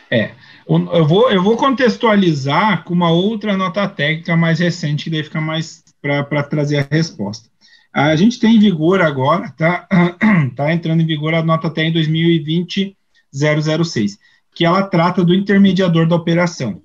[0.10, 0.36] É,
[0.68, 5.42] eu vou, eu vou contextualizar com uma outra nota técnica mais recente, que daí fica
[5.42, 7.50] mais para trazer a resposta.
[7.94, 9.88] A gente tem em vigor agora, tá,
[10.56, 12.98] tá entrando em vigor a nota até em 2020
[13.34, 14.18] 006
[14.56, 16.82] que ela trata do intermediador da operação.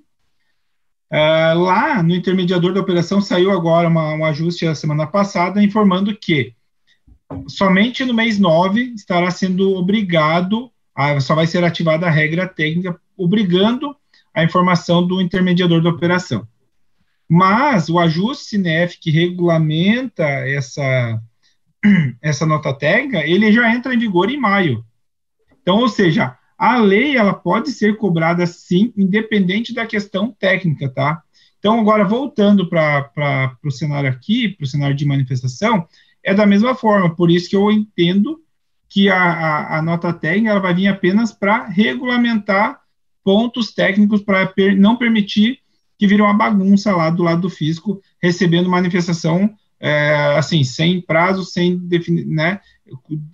[1.11, 6.15] Uh, lá no intermediador da operação saiu agora uma, um ajuste a semana passada informando
[6.15, 6.53] que
[7.47, 12.99] somente no mês 9 estará sendo obrigado, a, só vai ser ativada a regra técnica
[13.19, 13.95] obrigando
[14.33, 16.47] a informação do intermediador da operação.
[17.27, 21.21] Mas o ajuste CINEF que regulamenta essa,
[22.21, 24.83] essa nota técnica, ele já entra em vigor em maio.
[25.61, 31.21] Então, ou seja, a lei ela pode ser cobrada sim, independente da questão técnica, tá?
[31.59, 35.85] Então, agora voltando para o cenário aqui, para o cenário de manifestação,
[36.23, 38.41] é da mesma forma, por isso que eu entendo
[38.89, 42.78] que a, a, a nota técnica ela vai vir apenas para regulamentar
[43.29, 45.59] pontos técnicos para per, não permitir
[45.99, 51.45] que vire uma bagunça lá do lado do fisco, recebendo manifestação é, assim, sem prazo,
[51.45, 52.59] sem definir, né,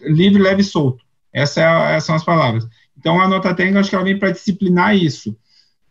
[0.02, 1.02] livre, leve e solto.
[1.32, 2.68] Essa é, essas são as palavras.
[2.98, 5.34] Então, a nota técnica, acho que ela vem para disciplinar isso.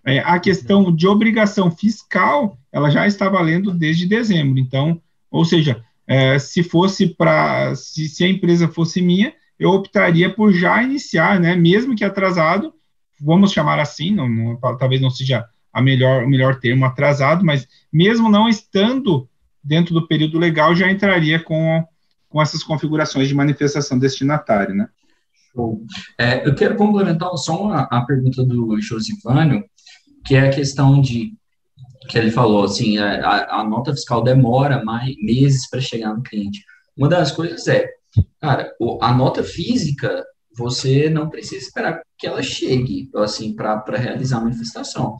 [0.04, 4.58] É, a questão de obrigação fiscal, ela já está valendo desde dezembro.
[4.58, 5.00] Então,
[5.30, 10.52] ou seja, é, se fosse para, se, se, a empresa fosse minha, eu optaria por
[10.52, 12.74] já iniciar, né, mesmo que atrasado,
[13.24, 17.66] vamos chamar assim, não, não, talvez não seja a melhor, o melhor termo atrasado, mas
[17.92, 19.28] mesmo não estando
[19.62, 21.82] dentro do período legal, já entraria com,
[22.28, 24.88] com essas configurações de manifestação destinatária, né?
[26.18, 29.64] É, eu quero complementar só uma, a pergunta do Josivânio,
[30.24, 31.32] que é a questão de
[32.08, 36.62] que ele falou assim, a, a nota fiscal demora mais meses para chegar no cliente.
[36.96, 37.88] Uma das coisas é,
[38.40, 38.70] cara,
[39.00, 40.22] a nota física
[40.56, 45.16] você não precisa esperar que ela chegue assim para realizar a manifestação.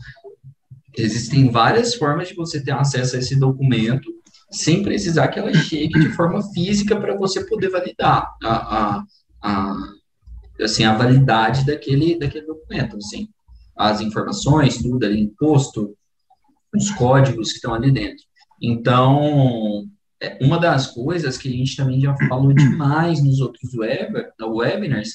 [0.96, 4.12] Existem várias formas de você ter acesso a esse documento
[4.50, 9.04] sem precisar que ela chegue de forma física para você poder validar a, a,
[9.42, 9.76] a
[10.62, 13.28] assim, a validade daquele, daquele documento, assim,
[13.76, 15.96] as informações, tudo ali, imposto,
[16.74, 18.24] os códigos que estão ali dentro.
[18.62, 19.84] Então,
[20.40, 25.10] uma das coisas que a gente também já falou demais nos outros web, webinars,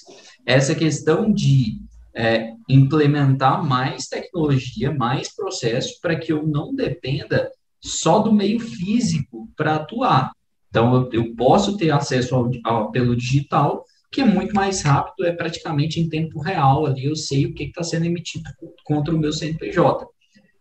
[0.46, 1.80] é essa questão de
[2.14, 7.50] é, implementar mais tecnologia, mais processo, para que eu não dependa
[7.82, 10.32] só do meio físico para atuar.
[10.70, 15.26] Então, eu, eu, posso ter acesso ao, ao, pelo digital, que é muito mais rápido,
[15.26, 18.50] é praticamente em tempo real ali, eu sei o que está sendo emitido
[18.84, 20.06] contra o meu CNPJ.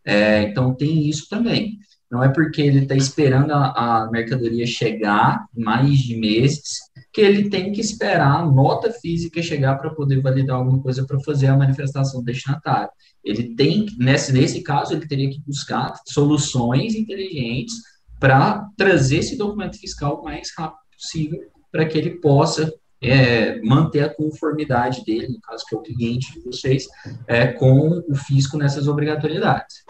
[0.05, 1.79] É, então, tem isso também.
[2.11, 6.79] Não é porque ele está esperando a, a, mercadoria chegar mais de meses
[7.13, 11.21] que ele tem que esperar a nota física chegar para poder validar alguma coisa para
[11.21, 12.91] fazer a manifestação destinatária.
[13.25, 17.75] Ele tem, nesse, nesse caso, ele teria que buscar soluções inteligentes
[18.19, 21.41] para trazer esse documento fiscal o mais rápido possível
[21.71, 26.33] para que ele possa é, manter a conformidade dele, no caso que é o cliente
[26.33, 26.87] de vocês,
[27.27, 29.85] é, com o fisco nessas obrigatoriedades.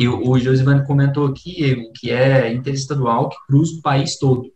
[0.00, 4.50] Que o, o Josivane comentou aqui, que é interestadual, que cruza o país todo,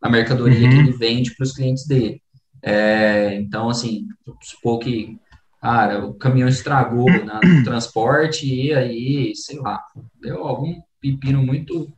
[0.00, 0.70] a mercadoria uhum.
[0.70, 2.22] que ele vende para os clientes dele.
[2.62, 4.06] É, então, assim,
[4.40, 5.18] supor que,
[5.60, 9.82] cara, o caminhão estragou né, no transporte e aí, sei lá,
[10.20, 11.92] deu algum pepino muito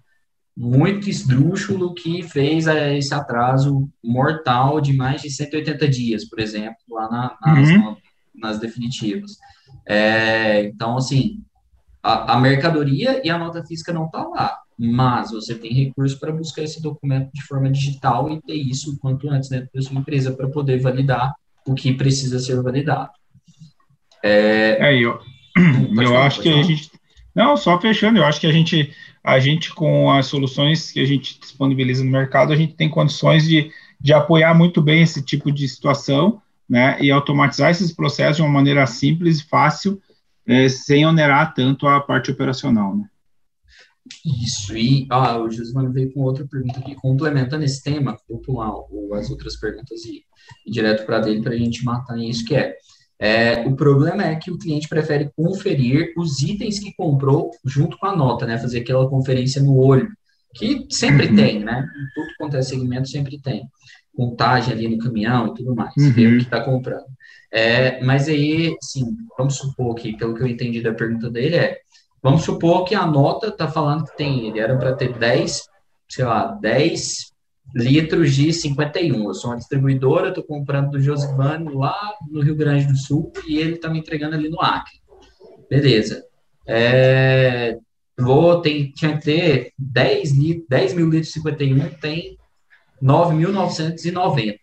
[0.57, 6.79] muito esdrúxulo que fez é, esse atraso mortal de mais de 180 dias, por exemplo,
[6.89, 7.97] lá na, nas, uhum.
[8.35, 9.33] nas definitivas.
[9.87, 11.43] É, então, assim,
[12.07, 16.31] a, a, mercadoria e a nota física não está lá, mas você tem recurso para
[16.31, 19.99] buscar esse documento de forma digital e ter isso o quanto antes dentro da sua
[19.99, 21.35] empresa para poder validar
[21.67, 23.11] o que precisa ser validado.
[24.23, 25.19] É, é eu,
[25.59, 26.61] eu falar, acho que falar.
[26.61, 26.91] a gente.
[27.35, 28.95] Não, só fechando, eu acho que a gente
[29.27, 33.45] a gente, com as soluções que a gente disponibiliza no mercado, a gente tem condições
[33.45, 38.43] de, de apoiar muito bem esse tipo de situação, né, e automatizar esses processos de
[38.43, 40.01] uma maneira simples e fácil,
[40.47, 43.05] é, sem onerar tanto a parte operacional, né.
[44.25, 48.71] Isso, e ah, o Josimano veio com outra pergunta aqui, complementando esse tema, vou pular
[49.19, 50.23] as outras perguntas e,
[50.65, 52.77] e direto para dele para a gente matar isso, que é,
[53.19, 58.07] é, o problema é que o cliente prefere conferir os itens que comprou junto com
[58.07, 58.59] a nota, né?
[58.59, 60.09] Fazer aquela conferência no olho,
[60.55, 61.37] que sempre uhum.
[61.37, 61.87] tem, né?
[62.15, 63.67] Tudo quanto é segmento sempre tem.
[64.15, 66.13] Contagem ali no caminhão e tudo mais, uhum.
[66.13, 67.07] ver o que está comprando.
[67.57, 71.79] É, mas aí, sim, vamos supor que, pelo que eu entendi da pergunta dele, é
[72.23, 75.63] vamos supor que a nota está falando que tem, ele era para ter 10,
[76.07, 77.33] sei lá, 10
[77.75, 79.25] litros de 51.
[79.25, 81.97] Eu sou uma distribuidora, estou comprando do Josivano lá
[82.31, 85.01] no Rio Grande do Sul e ele está me entregando ali no Acre.
[85.71, 86.27] Beleza.
[86.67, 87.79] É,
[88.19, 92.37] vou, tem, tinha que ter 10, 10 mil litros de 51, tem
[93.03, 94.59] 9.990.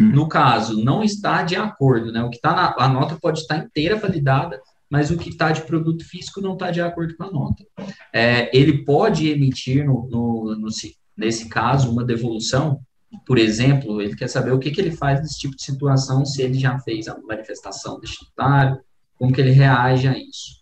[0.00, 0.12] Hum.
[0.12, 2.22] No caso, não está de acordo, né?
[2.22, 5.62] O que está na a nota pode estar inteira validada, mas o que está de
[5.62, 7.64] produto físico não está de acordo com a nota.
[8.12, 10.68] É, ele pode emitir no, no, no,
[11.16, 12.80] nesse caso, uma devolução,
[13.26, 16.42] por exemplo, ele quer saber o que, que ele faz nesse tipo de situação, se
[16.42, 18.78] ele já fez a manifestação destinatário,
[19.18, 20.56] como que ele reage a isso.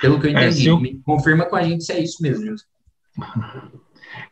[0.00, 0.80] Pelo que eu é, entendi, é, eu...
[1.04, 2.64] confirma com a gente se é isso mesmo, José.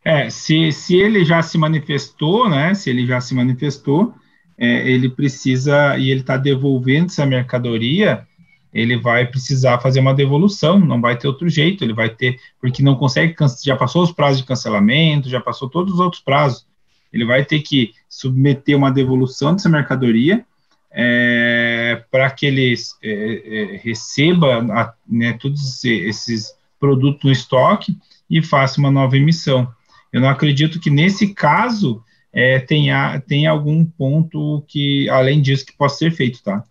[0.05, 4.15] É, se, se ele já se manifestou, né, se ele já se manifestou,
[4.59, 8.27] é, ele precisa, e ele está devolvendo essa mercadoria,
[8.73, 12.83] ele vai precisar fazer uma devolução, não vai ter outro jeito, ele vai ter, porque
[12.83, 16.67] não consegue, já passou os prazos de cancelamento, já passou todos os outros prazos,
[17.13, 20.45] ele vai ter que submeter uma devolução dessa mercadoria
[20.91, 27.97] é, para que ele é, é, receba a, né, todos esses produtos no estoque
[28.33, 29.69] e faça uma nova emissão.
[30.13, 32.03] Eu não acredito que nesse caso
[32.33, 36.65] é, tenha, tenha algum ponto que, além disso, que possa ser feito, tá?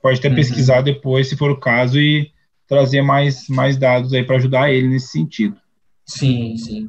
[0.00, 0.36] pode até uhum.
[0.36, 2.30] pesquisar depois, se for o caso, e
[2.66, 5.56] trazer mais, mais dados aí para ajudar ele nesse sentido.
[6.06, 6.86] Sim, sim.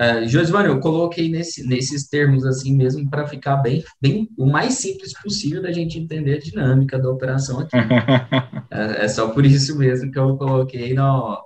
[0.00, 5.12] Uh, eu coloquei nesse, nesses termos assim mesmo para ficar bem, bem o mais simples
[5.20, 7.76] possível da gente entender a dinâmica da operação aqui.
[8.70, 11.38] é, é, só por isso mesmo que eu coloquei no,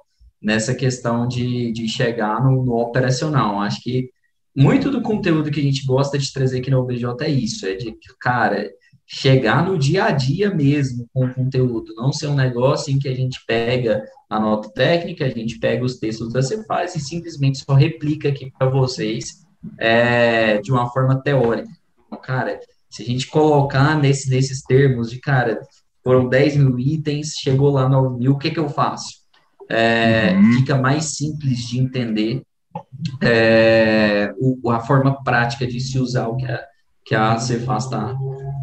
[0.46, 3.60] nessa questão de, de chegar no, no, operacional.
[3.60, 4.10] Acho que
[4.54, 7.74] muito do conteúdo que a gente gosta de trazer aqui no OBJ é isso, é
[7.74, 8.70] de cara,
[9.04, 13.08] chegar no dia a dia mesmo com o conteúdo, não ser um negócio em que
[13.08, 17.58] a gente pega a nota técnica, a gente pega os textos da Cefaz e simplesmente
[17.58, 19.44] só replica aqui para vocês
[19.80, 21.68] é, de uma forma teórica.
[22.06, 25.60] Então, cara, se a gente colocar nesse, nesses termos de, cara,
[26.04, 29.25] foram 10 mil itens, chegou lá no mil, o que, que eu faço?
[29.68, 30.52] É, uhum.
[30.54, 32.42] Fica mais simples de entender
[33.22, 36.64] é, o, a forma prática de se usar o que a,
[37.04, 38.16] que a Cefaz está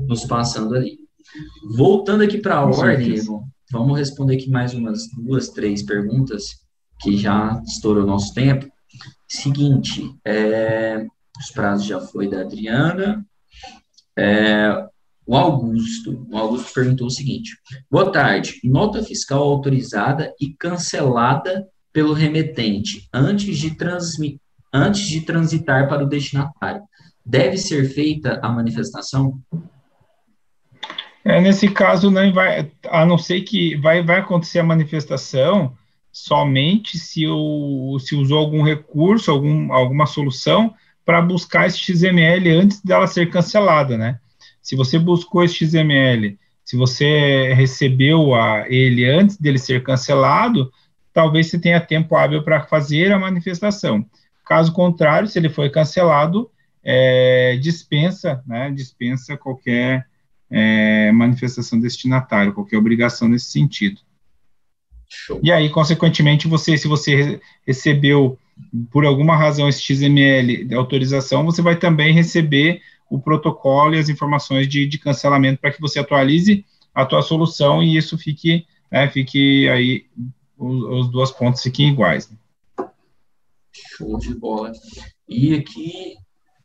[0.07, 0.97] nos passando ali.
[1.75, 3.15] Voltando aqui para a ordem,
[3.71, 6.63] vamos responder aqui mais umas duas, três perguntas,
[7.01, 8.71] que já estourou o nosso tempo.
[9.27, 11.05] Seguinte, é,
[11.39, 13.25] os prazos já foi da Adriana.
[14.17, 14.87] É,
[15.25, 17.57] o Augusto, o Augusto perguntou o seguinte:
[17.89, 18.59] Boa tarde.
[18.63, 23.77] Nota fiscal autorizada e cancelada pelo remetente antes de,
[24.73, 26.81] antes de transitar para o destinatário.
[27.25, 29.39] Deve ser feita a manifestação?
[31.23, 35.73] É, nesse caso, não vai, a não ser que vai, vai acontecer a manifestação
[36.11, 42.81] somente se, o, se usou algum recurso, algum, alguma solução para buscar esse XML antes
[42.81, 44.19] dela ser cancelada, né?
[44.63, 50.71] Se você buscou esse XML, se você recebeu a, ele antes dele ser cancelado,
[51.13, 54.05] talvez você tenha tempo hábil para fazer a manifestação.
[54.45, 56.49] Caso contrário, se ele foi cancelado,
[56.83, 60.07] é, dispensa, né, dispensa qualquer
[60.49, 63.99] é, manifestação destinatária, qualquer obrigação nesse sentido.
[65.09, 65.39] Show.
[65.43, 68.37] E aí, consequentemente, você, se você recebeu
[68.91, 72.81] por alguma razão esse XML de autorização, você vai também receber
[73.13, 77.83] o protocolo e as informações de, de cancelamento para que você atualize a tua solução
[77.83, 80.07] e isso fique, né, fique aí,
[80.57, 82.27] os, os duas fiquem iguais.
[82.27, 82.87] Né?
[83.71, 84.71] Show de bola.
[85.29, 86.15] E aqui,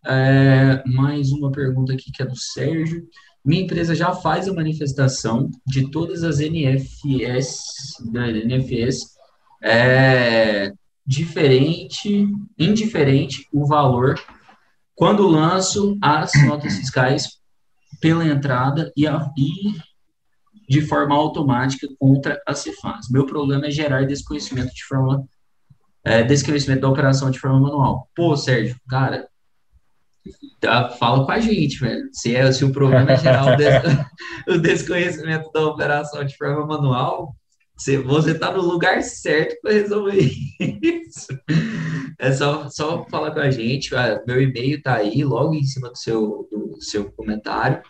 [0.07, 3.07] é, mais uma pergunta aqui que é do Sérgio.
[3.45, 7.59] Minha empresa já faz a manifestação de todas as NFS,
[8.11, 9.19] da NFS,
[9.63, 10.73] é,
[11.07, 12.27] diferente,
[12.59, 14.19] indiferente o valor
[14.99, 17.39] quando lanço as notas fiscais
[18.01, 19.73] pela entrada e, a, e
[20.69, 23.09] de forma automática contra a Cefaz.
[23.09, 25.25] Meu problema é gerar desconhecimento de forma
[26.05, 28.09] é, desconhecimento da operação de forma manual.
[28.13, 29.29] Pô, Sérgio, cara,
[30.61, 32.09] tá, fala com a gente, velho.
[32.13, 33.75] Se, é, se o problema é gerar o, des,
[34.49, 37.37] o desconhecimento da operação de forma manual,
[38.05, 41.29] você está no lugar certo para resolver isso.
[42.19, 43.91] É só, só falar com a gente.
[44.27, 47.81] Meu e-mail está aí, logo em cima do seu, do seu comentário.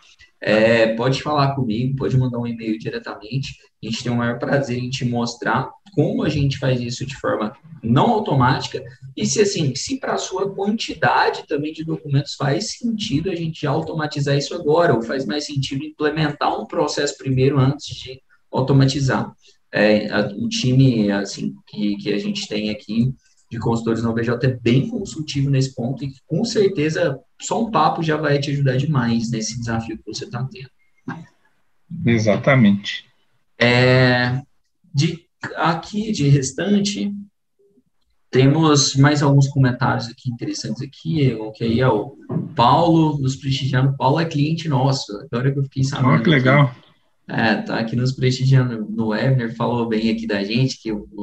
[0.41, 3.57] É, pode falar comigo, pode mandar um e-mail diretamente.
[3.81, 7.15] A gente tem o maior prazer em te mostrar como a gente faz isso de
[7.15, 8.83] forma não automática
[9.15, 13.65] e se assim, se para a sua quantidade também de documentos faz sentido a gente
[13.65, 18.21] automatizar isso agora, ou faz mais sentido implementar um processo primeiro antes de
[18.51, 19.33] automatizar
[19.71, 23.13] é, a, o time assim que, que a gente tem aqui
[23.51, 28.03] de consultores no BJ é bem consultivo nesse ponto e com certeza só um papo
[28.03, 30.69] já vai te ajudar demais nesse desafio que você está tendo.
[32.05, 33.05] Exatamente.
[33.57, 34.41] É,
[34.93, 37.11] de aqui de restante
[38.31, 42.15] temos mais alguns comentários aqui interessantes aqui, que aí é o
[42.55, 43.97] Paulo nos prestigiando.
[43.97, 46.19] Paulo é cliente nosso, agora que eu fiquei sabendo.
[46.19, 46.65] Oh, que legal.
[46.65, 46.88] Aqui.
[47.29, 51.21] É, tá aqui nos prestigiando no Webner, falou bem aqui da gente, que o, o,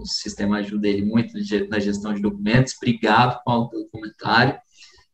[0.00, 1.32] o sistema ajuda ele muito
[1.70, 2.74] na gestão de documentos.
[2.76, 4.58] Obrigado, Paulo, pelo comentário.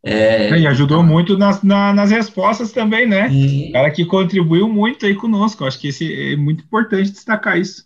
[0.03, 3.29] É, e ajudou muito nas, na, nas respostas também, né?
[3.69, 5.67] O cara que contribuiu muito aí conosco.
[5.67, 7.85] Acho que esse é muito importante destacar isso.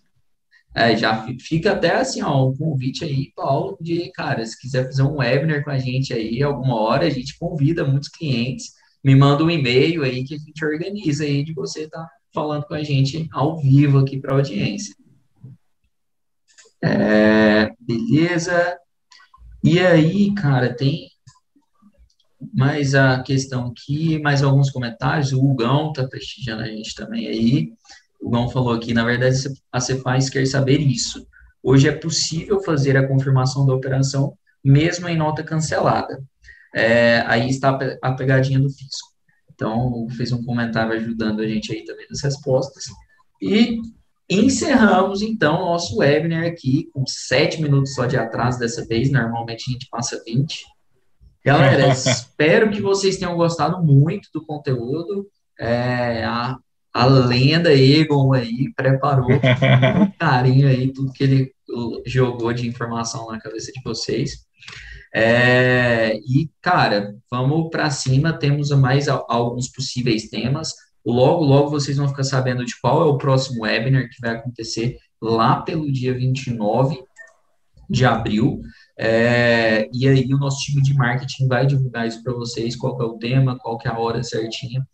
[0.76, 5.02] É, já fica até assim, ó, um convite aí, Paulo, de, cara, se quiser fazer
[5.02, 9.44] um webinar com a gente aí, alguma hora, a gente convida muitos clientes, me manda
[9.44, 13.28] um e-mail aí que a gente organiza aí de você tá falando com a gente
[13.32, 14.94] ao vivo aqui para a audiência.
[16.82, 18.76] É, beleza.
[19.62, 21.08] E aí, cara, tem
[22.52, 25.32] mais a questão aqui, mais alguns comentários.
[25.32, 27.72] O Hugão está prestigiando a gente também aí.
[28.20, 29.36] O Hugão falou aqui, na verdade,
[29.72, 31.26] a Cefaz quer saber isso.
[31.62, 36.22] Hoje é possível fazer a confirmação da operação, mesmo em nota cancelada.
[36.74, 39.13] É, aí está a pegadinha do fisco.
[39.54, 42.84] Então, fez um comentário ajudando a gente aí também nas respostas.
[43.40, 43.80] E
[44.28, 49.10] encerramos, então, nosso webinar aqui, com sete minutos só de atraso dessa vez.
[49.10, 50.64] Normalmente a gente passa 20.
[51.44, 55.26] Galera, espero que vocês tenham gostado muito do conteúdo.
[55.58, 56.56] É, a,
[56.92, 61.54] a lenda Egon aí preparou com carinho aí tudo que ele
[62.06, 64.44] jogou de informação na cabeça de vocês.
[65.14, 70.72] É, e, cara, vamos para cima, temos mais alguns possíveis temas.
[71.06, 74.98] Logo, logo vocês vão ficar sabendo de qual é o próximo webinar que vai acontecer
[75.22, 76.98] lá pelo dia 29
[77.88, 78.60] de abril.
[78.98, 83.04] É, e aí o nosso time de marketing vai divulgar isso para vocês, qual é
[83.04, 84.84] o tema, qual é a hora certinha.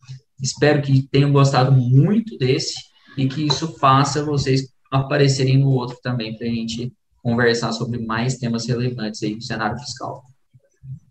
[0.43, 2.75] Espero que tenham gostado muito desse
[3.17, 6.93] e que isso faça vocês aparecerem no outro também para a gente
[7.23, 10.23] conversar sobre mais temas relevantes aí do cenário fiscal.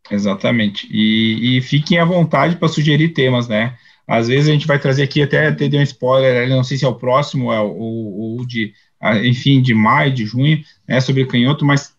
[0.09, 0.87] Exatamente.
[0.91, 3.77] E, e fiquem à vontade para sugerir temas, né?
[4.07, 6.87] Às vezes a gente vai trazer aqui, até, deu um spoiler, não sei se é
[6.87, 8.73] o próximo, é o, o de,
[9.23, 11.93] enfim, de maio, de junho, né, sobre canhoto, mas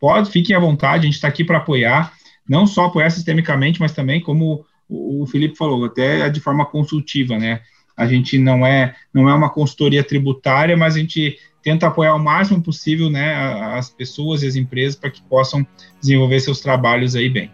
[0.00, 2.12] pode, fiquem à vontade, a gente está aqui para apoiar,
[2.48, 7.60] não só apoiar sistemicamente, mas também, como o Felipe falou, até de forma consultiva, né?
[7.96, 12.18] A gente não é, não é uma consultoria tributária, mas a gente tenta apoiar o
[12.18, 13.34] máximo possível né,
[13.76, 15.66] as pessoas e as empresas para que possam
[16.00, 17.50] desenvolver seus trabalhos aí bem.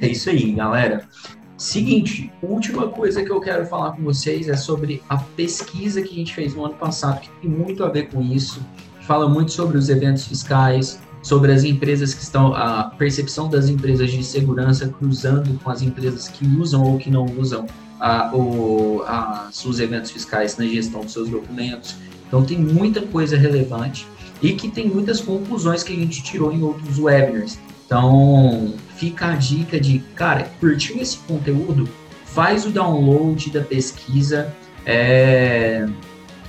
[0.00, 1.08] É isso aí, galera.
[1.56, 6.14] Seguinte, última coisa que eu quero falar com vocês é sobre a pesquisa que a
[6.14, 8.64] gente fez no ano passado, que tem muito a ver com isso.
[9.00, 14.10] Fala muito sobre os eventos fiscais, sobre as empresas que estão, a percepção das empresas
[14.10, 17.66] de segurança cruzando com as empresas que usam ou que não usam
[18.00, 21.96] a, o, a, os eventos fiscais na gestão dos seus documentos.
[22.26, 24.06] Então, tem muita coisa relevante
[24.42, 27.58] e que tem muitas conclusões que a gente tirou em outros webinars.
[27.86, 31.88] Então, fica a dica de, cara, curtiu esse conteúdo?
[32.26, 35.88] Faz o download da pesquisa é,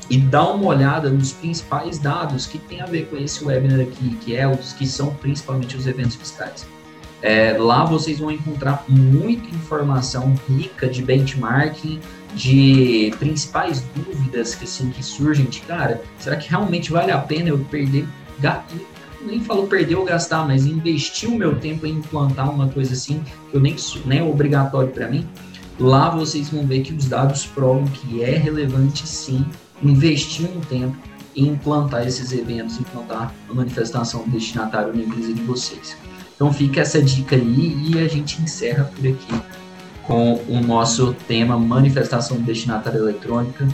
[0.09, 4.15] e dá uma olhada nos principais dados que tem a ver com esse webinar aqui,
[4.21, 6.67] que é os que são principalmente os eventos fiscais.
[7.21, 11.99] É, lá vocês vão encontrar muita informação rica de benchmarking,
[12.33, 17.49] de principais dúvidas que assim que surgem de cara, será que realmente vale a pena
[17.49, 18.07] eu perder
[19.21, 23.21] nem falo perder ou gastar, mas investir o meu tempo em implantar uma coisa assim,
[23.49, 25.27] que eu nem, nem é obrigatório para mim,
[25.79, 29.45] lá vocês vão ver que os dados provam que é relevante sim
[29.81, 30.97] investir um tempo
[31.35, 35.95] em implantar esses eventos, implantar a manifestação do destinatário na empresa de vocês.
[36.39, 39.41] Então fica essa dica aí e a gente encerra por aqui
[40.03, 43.67] com o nosso tema manifestação do destinatário eletrônica.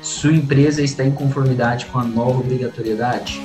[0.00, 3.42] Sua empresa está em conformidade com a nova obrigatoriedade?